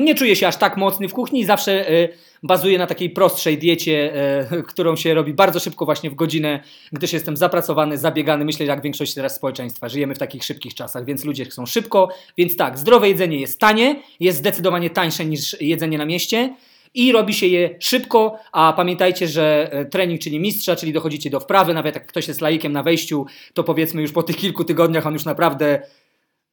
nie 0.00 0.14
czuję 0.14 0.36
się 0.36 0.48
aż 0.48 0.56
tak 0.56 0.76
mocny 0.76 1.08
w 1.08 1.12
kuchni 1.12 1.40
i 1.40 1.44
zawsze 1.44 1.90
y, 1.90 2.08
bazuję 2.42 2.78
na 2.78 2.86
takiej 2.86 3.10
prostszej 3.10 3.58
diecie, 3.58 4.12
y, 4.52 4.62
którą 4.72 4.96
się 4.96 5.14
robi 5.14 5.34
bardzo 5.34 5.60
szybko 5.60 5.84
właśnie 5.84 6.10
w 6.10 6.14
godzinę, 6.14 6.60
gdyż 6.92 7.12
jestem 7.12 7.36
zapracowany, 7.36 7.98
zabiegany. 7.98 8.44
Myślę, 8.44 8.66
jak 8.66 8.82
większość 8.82 9.14
teraz 9.14 9.36
społeczeństwa. 9.36 9.88
Żyjemy 9.88 10.14
w 10.14 10.18
takich 10.18 10.44
szybkich 10.44 10.74
czasach, 10.74 11.04
więc 11.04 11.24
ludzie 11.24 11.44
chcą 11.44 11.66
szybko. 11.66 12.08
Więc 12.36 12.56
tak, 12.56 12.78
zdrowe 12.78 13.08
jedzenie 13.08 13.40
jest 13.40 13.60
tanie, 13.60 14.02
jest 14.20 14.38
zdecydowanie 14.38 14.90
tańsze 14.90 15.24
niż 15.24 15.60
jedzenie 15.60 15.98
na 15.98 16.04
mieście 16.04 16.54
i 16.94 17.12
robi 17.12 17.34
się 17.34 17.46
je 17.46 17.76
szybko, 17.80 18.38
a 18.52 18.72
pamiętajcie, 18.76 19.28
że 19.28 19.68
e, 19.72 19.84
trening 19.84 20.20
czyni 20.20 20.40
mistrza, 20.40 20.76
czyli 20.76 20.92
dochodzicie 20.92 21.30
do 21.30 21.40
wprawy, 21.40 21.74
nawet 21.74 21.94
jak 21.94 22.06
ktoś 22.06 22.28
jest 22.28 22.40
laikiem 22.40 22.72
na 22.72 22.82
wejściu, 22.82 23.26
to 23.54 23.64
powiedzmy 23.64 24.02
już 24.02 24.12
po 24.12 24.22
tych 24.22 24.36
kilku 24.36 24.64
tygodniach 24.64 25.06
on 25.06 25.12
już 25.12 25.24
naprawdę 25.24 25.82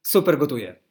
super 0.02 0.38
gotuje. 0.38 0.89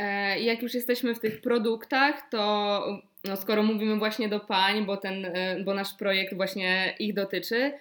E, 0.00 0.40
jak 0.40 0.62
już 0.62 0.74
jesteśmy 0.74 1.14
w 1.14 1.20
tych 1.20 1.40
produktach, 1.40 2.30
to 2.30 2.84
no 3.24 3.36
skoro 3.36 3.62
mówimy 3.62 3.96
właśnie 3.96 4.28
do 4.28 4.40
pań, 4.40 4.86
bo, 4.86 4.96
ten, 4.96 5.24
e, 5.24 5.60
bo 5.64 5.74
nasz 5.74 5.94
projekt 5.94 6.34
właśnie 6.34 6.94
ich 6.98 7.14
dotyczy, 7.14 7.72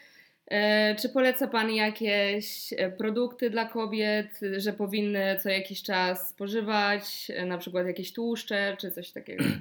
czy 1.02 1.10
poleca 1.10 1.48
Pan 1.48 1.72
jakieś 1.72 2.74
produkty 2.98 3.50
dla 3.50 3.66
kobiet, 3.66 4.40
że 4.58 4.74
powinny 4.74 5.38
co 5.44 5.50
jakiś 5.50 5.84
czas 5.84 6.30
spożywać, 6.30 7.32
na 7.46 7.58
przykład 7.58 7.88
jakieś 7.88 8.14
tłuszcze, 8.14 8.78
czy 8.80 8.92
coś 8.92 9.12
takiego? 9.12 9.44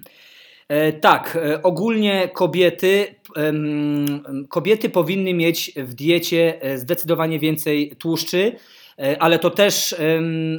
E, 0.69 0.93
tak, 0.93 1.39
e, 1.43 1.63
ogólnie 1.63 2.29
kobiety, 2.33 3.15
kobiety 4.49 4.91
powinny 4.91 5.35
mieć 5.35 5.73
w 5.77 5.95
diecie 5.95 6.63
e, 6.63 6.79
zdecydowanie 6.79 7.39
więcej 7.39 7.97
tłuszczy, 7.99 8.53
ale 9.19 9.39
to 9.39 9.51
też 9.51 9.97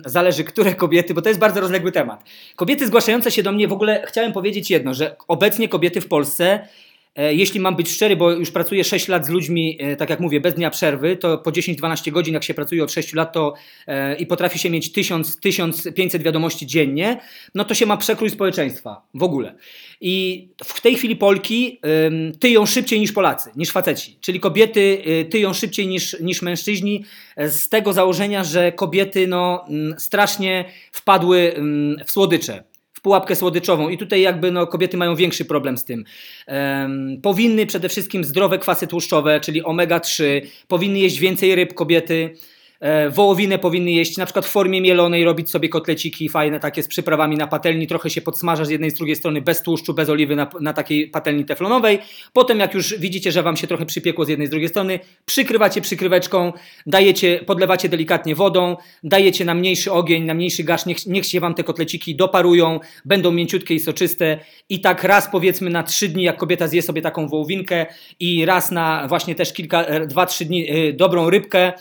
zależy, 0.05 0.43
które 0.43 0.75
kobiety, 0.75 1.13
bo 1.13 1.21
to 1.21 1.29
jest 1.29 1.39
bardzo 1.39 1.61
rozległy 1.61 1.91
temat. 1.91 2.23
Kobiety 2.55 2.87
zgłaszające 2.87 3.31
się 3.31 3.43
do 3.43 3.51
mnie, 3.51 3.67
w 3.67 3.73
ogóle 3.73 4.03
chciałem 4.07 4.33
powiedzieć 4.33 4.71
jedno, 4.71 4.93
że 4.93 5.15
obecnie 5.27 5.69
kobiety 5.69 6.01
w 6.01 6.07
Polsce 6.07 6.59
E, 6.59 6.67
jeśli 7.19 7.59
mam 7.59 7.75
być 7.75 7.89
szczery, 7.89 8.15
bo 8.15 8.31
już 8.31 8.51
pracuję 8.51 8.83
6 8.83 9.07
lat 9.07 9.25
z 9.25 9.29
ludźmi, 9.29 9.77
e, 9.79 9.95
tak 9.95 10.09
jak 10.09 10.19
mówię, 10.19 10.41
bez 10.41 10.53
dnia 10.53 10.69
przerwy, 10.69 11.17
to 11.17 11.37
po 11.37 11.51
10-12 11.51 12.11
godzin, 12.11 12.33
jak 12.33 12.43
się 12.43 12.53
pracuje 12.53 12.83
od 12.83 12.91
6 12.91 13.13
lat, 13.13 13.33
to 13.33 13.53
e, 13.87 14.15
i 14.15 14.25
potrafi 14.25 14.59
się 14.59 14.69
mieć 14.69 14.97
1000-1500 14.97 16.21
wiadomości 16.21 16.67
dziennie, 16.67 17.19
no 17.55 17.65
to 17.65 17.73
się 17.73 17.85
ma 17.85 17.97
przekrój 17.97 18.29
społeczeństwa 18.29 19.01
w 19.13 19.23
ogóle. 19.23 19.55
I 20.01 20.47
w 20.63 20.81
tej 20.81 20.95
chwili 20.95 21.15
Polki 21.15 21.81
tyją 22.39 22.65
szybciej 22.65 22.99
niż 22.99 23.11
Polacy, 23.11 23.49
niż 23.55 23.71
faceci. 23.71 24.17
Czyli 24.21 24.39
kobiety 24.39 25.03
tyją 25.29 25.53
szybciej 25.53 25.87
niż, 25.87 26.19
niż 26.19 26.41
mężczyźni 26.41 27.05
z 27.37 27.69
tego 27.69 27.93
założenia, 27.93 28.43
że 28.43 28.71
kobiety 28.71 29.27
no, 29.27 29.65
strasznie 29.97 30.65
wpadły 30.91 31.53
w 32.05 32.11
słodycze 32.11 32.63
pułapkę 33.01 33.35
słodyczową. 33.35 33.89
I 33.89 33.97
tutaj 33.97 34.21
jakby 34.21 34.51
no, 34.51 34.67
kobiety 34.67 34.97
mają 34.97 35.15
większy 35.15 35.45
problem 35.45 35.77
z 35.77 35.85
tym. 35.85 36.03
Um, 36.47 37.21
powinny 37.21 37.65
przede 37.65 37.89
wszystkim 37.89 38.23
zdrowe 38.23 38.57
kwasy 38.57 38.87
tłuszczowe, 38.87 39.39
czyli 39.39 39.63
omega-3, 39.63 40.23
powinny 40.67 40.99
jeść 40.99 41.19
więcej 41.19 41.55
ryb 41.55 41.73
kobiety, 41.73 42.35
wołowinę 43.11 43.59
powinny 43.59 43.91
jeść 43.91 44.17
na 44.17 44.25
przykład 44.25 44.45
w 44.45 44.49
formie 44.49 44.81
mielonej, 44.81 45.23
robić 45.23 45.49
sobie 45.49 45.69
kotleciki 45.69 46.29
fajne 46.29 46.59
takie 46.59 46.83
z 46.83 46.87
przyprawami 46.87 47.37
na 47.37 47.47
patelni, 47.47 47.87
trochę 47.87 48.09
się 48.09 48.21
podsmaża 48.21 48.65
z 48.65 48.69
jednej 48.69 48.91
z 48.91 48.93
drugiej 48.93 49.15
strony 49.15 49.41
bez 49.41 49.61
tłuszczu, 49.61 49.93
bez 49.93 50.09
oliwy 50.09 50.35
na, 50.35 50.49
na 50.61 50.73
takiej 50.73 51.07
patelni 51.07 51.45
teflonowej. 51.45 51.99
Potem 52.33 52.59
jak 52.59 52.73
już 52.73 52.99
widzicie, 52.99 53.31
że 53.31 53.43
Wam 53.43 53.57
się 53.57 53.67
trochę 53.67 53.85
przypiekło 53.85 54.25
z 54.25 54.29
jednej 54.29 54.47
z 54.47 54.49
drugiej 54.49 54.69
strony, 54.69 54.99
przykrywacie 55.25 55.81
przykryweczką, 55.81 56.53
dajecie, 56.85 57.39
podlewacie 57.45 57.89
delikatnie 57.89 58.35
wodą, 58.35 58.77
dajecie 59.03 59.45
na 59.45 59.53
mniejszy 59.53 59.91
ogień, 59.91 60.23
na 60.23 60.33
mniejszy 60.33 60.63
gasz, 60.63 60.85
niech, 60.85 61.05
niech 61.05 61.25
się 61.25 61.39
Wam 61.39 61.53
te 61.53 61.63
kotleciki 61.63 62.15
doparują, 62.15 62.79
będą 63.05 63.31
mięciutkie 63.31 63.75
i 63.75 63.79
soczyste 63.79 64.37
i 64.69 64.81
tak 64.81 65.03
raz 65.03 65.29
powiedzmy 65.31 65.69
na 65.69 65.83
trzy 65.83 66.09
dni, 66.09 66.23
jak 66.23 66.37
kobieta 66.37 66.67
zje 66.67 66.81
sobie 66.81 67.01
taką 67.01 67.27
wołowinkę 67.27 67.85
i 68.19 68.45
raz 68.45 68.71
na 68.71 69.07
właśnie 69.07 69.35
też 69.35 69.53
kilka, 69.53 69.83
e, 69.83 70.07
dwa, 70.07 70.25
trzy 70.25 70.45
dni 70.45 70.59
yy, 70.59 70.93
dobrą 70.93 71.29
rybkę, 71.29 71.73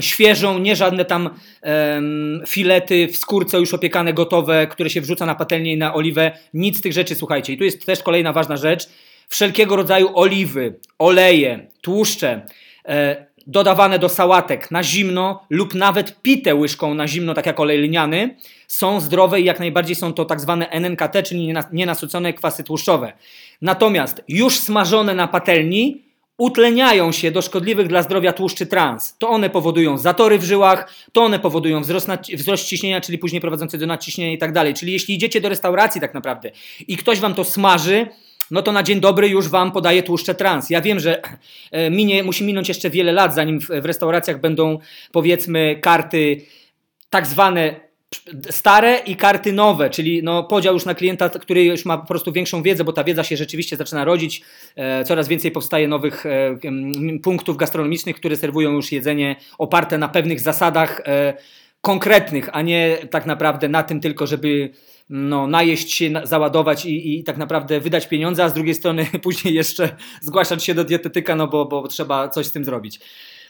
świeżą, 0.00 0.58
nie 0.58 0.76
żadne 0.76 1.04
tam 1.04 1.30
um, 1.62 2.42
filety 2.46 3.08
w 3.08 3.16
skórce 3.16 3.58
już 3.58 3.74
opiekane, 3.74 4.12
gotowe, 4.14 4.66
które 4.66 4.90
się 4.90 5.00
wrzuca 5.00 5.26
na 5.26 5.34
patelnię 5.34 5.72
i 5.72 5.76
na 5.76 5.94
oliwę. 5.94 6.32
Nic 6.54 6.78
z 6.78 6.80
tych 6.80 6.92
rzeczy, 6.92 7.14
słuchajcie. 7.14 7.52
I 7.52 7.58
tu 7.58 7.64
jest 7.64 7.86
też 7.86 8.02
kolejna 8.02 8.32
ważna 8.32 8.56
rzecz. 8.56 8.88
Wszelkiego 9.28 9.76
rodzaju 9.76 10.10
oliwy, 10.14 10.74
oleje, 10.98 11.66
tłuszcze, 11.80 12.46
e, 12.88 13.26
dodawane 13.46 13.98
do 13.98 14.08
sałatek 14.08 14.70
na 14.70 14.82
zimno 14.82 15.46
lub 15.50 15.74
nawet 15.74 16.22
pite 16.22 16.54
łyżką 16.54 16.94
na 16.94 17.08
zimno, 17.08 17.34
tak 17.34 17.46
jak 17.46 17.60
olej 17.60 17.78
liniany, 17.78 18.36
są 18.66 19.00
zdrowe 19.00 19.40
i 19.40 19.44
jak 19.44 19.60
najbardziej 19.60 19.96
są 19.96 20.12
to 20.12 20.24
tak 20.24 20.40
zwane 20.40 20.68
NNKT, 20.70 21.22
czyli 21.22 21.54
nienasycone 21.72 22.32
kwasy 22.32 22.64
tłuszczowe. 22.64 23.12
Natomiast 23.62 24.24
już 24.28 24.58
smażone 24.58 25.14
na 25.14 25.28
patelni 25.28 26.02
utleniają 26.38 27.12
się 27.12 27.30
do 27.30 27.42
szkodliwych 27.42 27.86
dla 27.86 28.02
zdrowia 28.02 28.32
tłuszczy 28.32 28.66
trans. 28.66 29.18
To 29.18 29.28
one 29.28 29.50
powodują 29.50 29.98
zatory 29.98 30.38
w 30.38 30.44
żyłach, 30.44 30.94
to 31.12 31.22
one 31.22 31.38
powodują 31.38 31.80
wzrost, 31.80 32.08
wzrost 32.34 32.66
ciśnienia, 32.66 33.00
czyli 33.00 33.18
później 33.18 33.40
prowadzące 33.40 33.78
do 33.78 33.86
nadciśnienia 33.86 34.32
i 34.32 34.38
tak 34.38 34.52
dalej. 34.52 34.74
Czyli 34.74 34.92
jeśli 34.92 35.14
idziecie 35.14 35.40
do 35.40 35.48
restauracji 35.48 36.00
tak 36.00 36.14
naprawdę 36.14 36.50
i 36.88 36.96
ktoś 36.96 37.20
wam 37.20 37.34
to 37.34 37.44
smaży, 37.44 38.06
no 38.50 38.62
to 38.62 38.72
na 38.72 38.82
dzień 38.82 39.00
dobry 39.00 39.28
już 39.28 39.48
wam 39.48 39.72
podaje 39.72 40.02
tłuszcze 40.02 40.34
trans. 40.34 40.70
Ja 40.70 40.80
wiem, 40.80 41.00
że 41.00 41.22
e, 41.70 41.90
minie, 41.90 42.22
musi 42.22 42.44
minąć 42.44 42.68
jeszcze 42.68 42.90
wiele 42.90 43.12
lat, 43.12 43.34
zanim 43.34 43.60
w, 43.60 43.66
w 43.66 43.84
restauracjach 43.84 44.40
będą 44.40 44.78
powiedzmy 45.12 45.78
karty 45.82 46.44
tak 47.10 47.26
zwane 47.26 47.91
stare 48.50 48.98
i 49.06 49.16
karty 49.16 49.52
nowe, 49.52 49.90
czyli 49.90 50.22
no 50.22 50.44
podział 50.44 50.74
już 50.74 50.84
na 50.84 50.94
klienta, 50.94 51.28
który 51.28 51.64
już 51.64 51.84
ma 51.84 51.98
po 51.98 52.06
prostu 52.06 52.32
większą 52.32 52.62
wiedzę, 52.62 52.84
bo 52.84 52.92
ta 52.92 53.04
wiedza 53.04 53.24
się 53.24 53.36
rzeczywiście 53.36 53.76
zaczyna 53.76 54.04
rodzić. 54.04 54.42
E, 54.76 55.04
coraz 55.04 55.28
więcej 55.28 55.50
powstaje 55.50 55.88
nowych 55.88 56.26
e, 56.26 56.58
punktów 57.22 57.56
gastronomicznych, 57.56 58.16
które 58.16 58.36
serwują 58.36 58.72
już 58.72 58.92
jedzenie 58.92 59.36
oparte 59.58 59.98
na 59.98 60.08
pewnych 60.08 60.40
zasadach 60.40 61.02
e, 61.06 61.34
konkretnych, 61.80 62.48
a 62.52 62.62
nie 62.62 62.98
tak 63.10 63.26
naprawdę 63.26 63.68
na 63.68 63.82
tym 63.82 64.00
tylko, 64.00 64.26
żeby 64.26 64.70
no, 65.10 65.46
najeść 65.46 65.92
się, 65.92 66.10
załadować 66.24 66.86
i, 66.86 67.18
i 67.18 67.24
tak 67.24 67.36
naprawdę 67.36 67.80
wydać 67.80 68.08
pieniądze, 68.08 68.44
a 68.44 68.48
z 68.48 68.54
drugiej 68.54 68.74
strony 68.74 69.06
później 69.22 69.54
jeszcze 69.54 69.96
zgłaszać 70.20 70.64
się 70.64 70.74
do 70.74 70.84
dietetyka, 70.84 71.36
no 71.36 71.48
bo, 71.48 71.64
bo 71.64 71.88
trzeba 71.88 72.28
coś 72.28 72.46
z 72.46 72.52
tym 72.52 72.64
zrobić. 72.64 73.00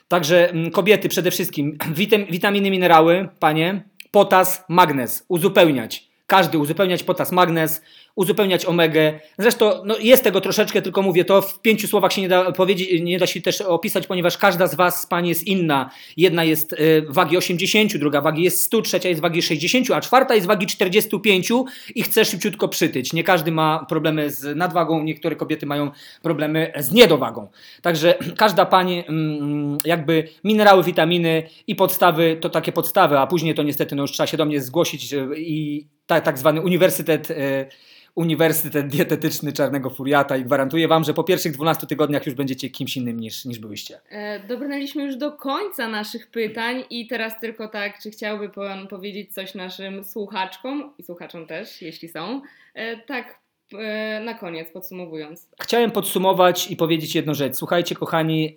Także 0.09 0.53
kobiety 0.72 1.09
przede 1.09 1.31
wszystkim, 1.31 1.79
witaminy, 2.31 2.70
minerały, 2.70 3.29
panie, 3.38 3.83
potas, 4.12 4.64
magnez, 4.68 5.25
uzupełniać. 5.29 6.09
Każdy 6.27 6.59
uzupełniać 6.59 7.03
potas, 7.03 7.33
magnez, 7.33 7.83
uzupełniać 8.14 8.66
omegę. 8.66 9.20
Zresztą 9.38 9.85
no, 9.85 9.98
jest 9.98 10.25
tego 10.25 10.40
troszeczkę, 10.40 10.83
tylko 10.83 11.03
mówię, 11.03 11.25
to 11.25 11.42
w 11.42 11.61
pięciu 11.61 11.88
słowach 11.88 12.12
się 12.12 12.20
nie 12.20 12.29
da 12.29 12.53
powiedzieć, 12.53 13.03
nie 13.03 13.18
da 13.18 13.27
się 13.27 13.40
też 13.40 13.61
opisać, 13.61 14.07
ponieważ 14.07 14.38
każda 14.38 14.66
z 14.66 14.75
Was, 14.75 15.07
Pani, 15.07 15.29
jest 15.29 15.46
inna. 15.46 15.90
Jedna 16.16 16.44
jest 16.44 16.72
y, 16.72 17.07
wagi 17.09 17.37
80, 17.37 17.96
druga 17.96 18.20
wagi 18.20 18.42
jest 18.42 18.62
100, 18.62 18.83
trzecia 18.83 19.09
jest 19.09 19.20
wagi 19.20 19.42
60, 19.42 19.90
a 19.90 20.01
czwarta 20.01 20.35
jest 20.35 20.46
wagi 20.46 20.66
45 20.66 21.53
i 21.94 22.03
chce 22.03 22.25
szybciutko 22.25 22.68
przytyć. 22.68 23.12
Nie 23.12 23.25
każdy 23.25 23.53
ma 23.53 23.87
problemy 23.88 24.31
z 24.31 24.57
nadwagą, 24.57 25.03
niektóre 25.03 25.37
kobiety 25.37 25.66
mają 25.66 25.90
problemy 26.22 26.72
z 26.77 26.92
niedowagą. 26.92 27.48
Także 27.83 28.14
każda 28.37 28.66
Pani, 28.66 29.05
mm, 29.09 29.79
jakby 29.85 30.29
minerały, 30.44 30.85
witaminy 30.85 31.48
i 31.66 31.77
podstawy, 31.77 32.37
to 32.40 32.51
takie 32.51 32.72
podstawy, 32.72 33.18
a 33.18 33.27
później 33.27 33.55
to 33.55 33.62
niestety 33.62 33.94
no, 33.94 34.03
już 34.03 34.12
trzeba 34.12 34.27
się 34.27 34.37
do 34.37 34.44
mnie 34.44 34.61
zgłosić 34.61 35.12
y, 35.12 35.29
i 35.37 35.87
tak, 36.07 36.25
tak 36.25 36.38
zwany 36.38 36.61
uniwersytet 36.61 37.31
y, 37.31 37.66
Uniwersytet 38.14 38.88
Dietetyczny 38.88 39.53
Czarnego 39.53 39.90
Furiata 39.90 40.37
i 40.37 40.44
gwarantuję 40.44 40.88
Wam, 40.88 41.05
że 41.05 41.14
po 41.14 41.25
pierwszych 41.25 41.53
12 41.53 41.87
tygodniach 41.87 42.27
już 42.27 42.35
będziecie 42.35 42.70
kimś 42.70 42.96
innym 42.96 43.20
niż, 43.20 43.44
niż 43.44 43.59
byłyście. 43.59 44.01
E, 44.11 44.40
dobrnęliśmy 44.46 45.03
już 45.03 45.16
do 45.16 45.33
końca 45.33 45.88
naszych 45.88 46.31
pytań 46.31 46.85
i 46.90 47.07
teraz 47.07 47.40
tylko 47.40 47.68
tak, 47.68 48.03
czy 48.03 48.11
chciałby 48.11 48.48
Pan 48.48 48.88
powiedzieć 48.88 49.35
coś 49.35 49.55
naszym 49.55 50.05
słuchaczkom 50.05 50.92
i 50.98 51.03
słuchaczom 51.03 51.46
też, 51.46 51.83
jeśli 51.83 52.09
są, 52.09 52.42
e, 52.75 52.96
tak 52.96 53.38
e, 53.72 54.20
na 54.25 54.35
koniec 54.35 54.70
podsumowując. 54.72 55.48
Chciałem 55.61 55.90
podsumować 55.90 56.70
i 56.70 56.77
powiedzieć 56.77 57.14
jedną 57.14 57.35
rzecz. 57.35 57.57
Słuchajcie, 57.57 57.94
kochani, 57.94 58.57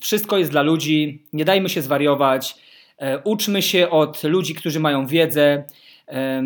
wszystko 0.00 0.38
jest 0.38 0.50
dla 0.50 0.62
ludzi, 0.62 1.22
nie 1.32 1.44
dajmy 1.44 1.68
się 1.68 1.82
zwariować, 1.82 2.54
uczmy 3.24 3.62
się 3.62 3.90
od 3.90 4.24
ludzi, 4.24 4.54
którzy 4.54 4.80
mają 4.80 5.06
wiedzę. 5.06 5.64
E, 6.08 6.42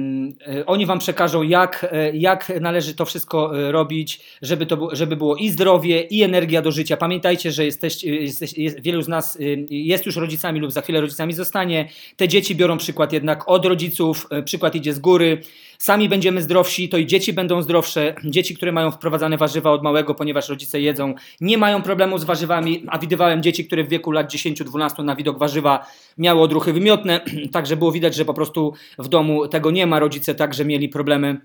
oni 0.67 0.87
Wam 0.87 0.99
przekażą, 0.99 1.43
jak, 1.43 1.89
e, 1.93 2.17
jak 2.17 2.53
należy 2.61 2.95
to 2.95 3.05
wszystko 3.05 3.59
e, 3.59 3.73
robić, 3.73 4.21
żeby, 4.43 4.67
to, 4.67 4.89
żeby 4.93 5.17
było 5.17 5.37
i 5.37 5.51
zdrowie, 5.51 6.03
i 6.03 6.23
energia 6.23 6.63
do 6.63 6.73
życia. 6.73 6.97
Pamiętajcie, 6.97 7.53
że 7.53 7.65
jesteście, 7.65 8.15
jesteś, 8.15 8.59
jest, 8.59 8.81
wielu 8.81 9.03
z 9.03 9.09
nas 9.09 9.39
jest 9.71 10.07
już 10.07 10.17
rodzicami 10.17 10.61
lub 10.61 10.73
za 10.73 10.81
chwilę 10.81 11.01
rodzicami 11.01 11.33
zostanie. 11.33 11.89
Te 12.17 12.29
dzieci 12.29 12.57
biorą 12.57 12.79
przykład 12.79 13.13
jednak 13.13 13.49
od 13.49 13.67
rodziców, 13.67 14.29
przykład 14.45 14.75
idzie 14.75 14.95
z 14.95 14.99
góry. 14.99 15.41
Sami 15.79 16.09
będziemy 16.09 16.43
zdrowsi, 16.43 16.89
to 16.89 16.99
i 16.99 17.07
dzieci 17.07 17.33
będą 17.33 17.63
zdrowsze. 17.63 18.15
Dzieci, 18.25 18.57
które 18.57 18.73
mają 18.73 18.91
wprowadzane 18.91 19.37
warzywa 19.37 19.73
od 19.73 19.83
małego, 19.83 20.15
ponieważ 20.15 20.49
rodzice 20.49 20.81
jedzą, 20.81 21.15
nie 21.41 21.59
mają 21.59 21.83
problemu 21.83 22.19
z 22.19 22.25
warzywami, 22.25 22.85
a 22.89 22.99
widywałem 22.99 23.43
dzieci, 23.43 23.65
które 23.65 23.85
w 23.85 23.89
wieku 23.89 24.11
lat 24.11 24.33
10-12 24.33 25.05
na 25.05 25.17
widok 25.17 25.39
warzywa 25.39 25.87
miały 26.19 26.41
odruchy 26.41 26.73
wymiotne, 26.73 27.21
także 27.53 27.77
było 27.77 27.93
widać, 27.93 28.15
że 28.15 28.25
po 28.25 28.35
prostu 28.35 28.73
w 28.99 29.09
domu 29.09 29.49
tego 29.49 29.71
nie 29.71 29.87
ma. 29.87 29.99
Rodzice 29.99 30.35
także 30.35 30.65
mieli 30.65 30.89
problemy 30.89 31.41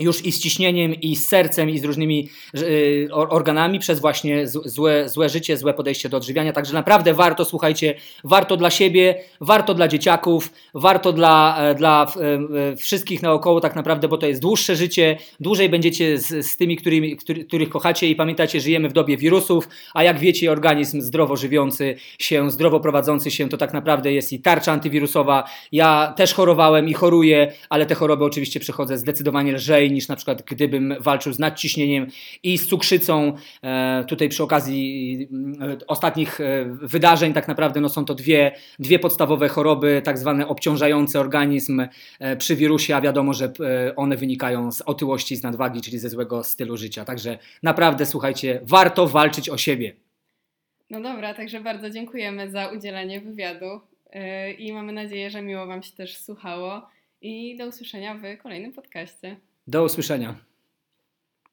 już 0.00 0.24
i 0.24 0.32
z 0.32 0.38
ciśnieniem, 0.38 0.94
i 0.94 1.16
z 1.16 1.28
sercem, 1.28 1.70
i 1.70 1.78
z 1.78 1.84
różnymi 1.84 2.28
y, 2.58 3.08
organami 3.12 3.78
przez 3.78 4.00
właśnie 4.00 4.48
złe, 4.48 5.08
złe 5.08 5.28
życie, 5.28 5.56
złe 5.56 5.74
podejście 5.74 6.08
do 6.08 6.16
odżywiania. 6.16 6.52
Także 6.52 6.74
naprawdę 6.74 7.14
warto, 7.14 7.44
słuchajcie, 7.44 7.94
warto 8.24 8.56
dla 8.56 8.70
siebie, 8.70 9.20
warto 9.40 9.74
dla 9.74 9.88
dzieciaków, 9.88 10.50
warto 10.74 11.12
dla, 11.12 11.56
e, 11.58 11.74
dla 11.74 12.12
e, 12.72 12.76
wszystkich 12.76 13.22
naokoło 13.22 13.60
tak 13.60 13.76
naprawdę, 13.76 14.08
bo 14.08 14.18
to 14.18 14.26
jest 14.26 14.42
dłuższe 14.42 14.76
życie, 14.76 15.16
dłużej 15.40 15.68
będziecie 15.68 16.18
z, 16.18 16.46
z 16.46 16.56
tymi, 16.56 16.76
którymi, 16.76 17.16
który, 17.16 17.44
których 17.44 17.68
kochacie 17.68 18.08
i 18.08 18.16
pamiętacie, 18.16 18.60
żyjemy 18.60 18.88
w 18.88 18.92
dobie 18.92 19.16
wirusów, 19.16 19.68
a 19.94 20.02
jak 20.02 20.18
wiecie, 20.18 20.52
organizm 20.52 21.00
zdrowo 21.00 21.36
żywiący 21.36 21.96
się, 22.18 22.50
zdrowo 22.50 22.80
prowadzący 22.80 23.30
się, 23.30 23.48
to 23.48 23.56
tak 23.56 23.72
naprawdę 23.72 24.12
jest 24.12 24.32
i 24.32 24.40
tarcza 24.40 24.72
antywirusowa. 24.72 25.44
Ja 25.72 26.14
też 26.16 26.34
chorowałem 26.34 26.88
i 26.88 26.92
choruję, 26.92 27.52
ale 27.68 27.86
te 27.86 27.94
choroby 27.94 28.24
oczywiście 28.24 28.60
przechodzę 28.60 28.98
zdecydowanie 28.98 29.52
lżej, 29.52 29.83
niż 29.90 30.08
na 30.08 30.16
przykład 30.16 30.42
gdybym 30.42 30.94
walczył 31.00 31.32
z 31.32 31.38
nadciśnieniem 31.38 32.06
i 32.42 32.58
z 32.58 32.68
cukrzycą. 32.68 33.32
E, 33.62 34.04
tutaj 34.08 34.28
przy 34.28 34.42
okazji 34.42 35.28
e, 35.60 35.76
ostatnich 35.86 36.40
e, 36.40 36.64
wydarzeń 36.82 37.32
tak 37.32 37.48
naprawdę 37.48 37.80
no 37.80 37.88
są 37.88 38.04
to 38.04 38.14
dwie, 38.14 38.52
dwie 38.78 38.98
podstawowe 38.98 39.48
choroby, 39.48 40.02
tak 40.04 40.18
zwane 40.18 40.48
obciążające 40.48 41.20
organizm 41.20 41.86
przy 42.38 42.56
wirusie, 42.56 42.96
a 42.96 43.00
wiadomo, 43.00 43.32
że 43.32 43.52
one 43.96 44.16
wynikają 44.16 44.72
z 44.72 44.80
otyłości, 44.80 45.36
z 45.36 45.42
nadwagi, 45.42 45.80
czyli 45.80 45.98
ze 45.98 46.08
złego 46.08 46.44
stylu 46.44 46.76
życia. 46.76 47.04
Także 47.04 47.38
naprawdę 47.62 48.06
słuchajcie, 48.06 48.60
warto 48.62 49.06
walczyć 49.06 49.50
o 49.50 49.56
siebie. 49.56 49.92
No 50.90 51.00
dobra, 51.00 51.34
także 51.34 51.60
bardzo 51.60 51.90
dziękujemy 51.90 52.50
za 52.50 52.66
udzielenie 52.66 53.20
wywiadu 53.20 53.80
i 54.58 54.72
mamy 54.72 54.92
nadzieję, 54.92 55.30
że 55.30 55.42
miło 55.42 55.66
Wam 55.66 55.82
się 55.82 55.92
też 55.92 56.16
słuchało 56.16 56.82
i 57.20 57.56
do 57.56 57.66
usłyszenia 57.66 58.14
w 58.14 58.42
kolejnym 58.42 58.72
podcaście. 58.72 59.36
Do 59.66 59.84
usłyszenia. 59.84 60.53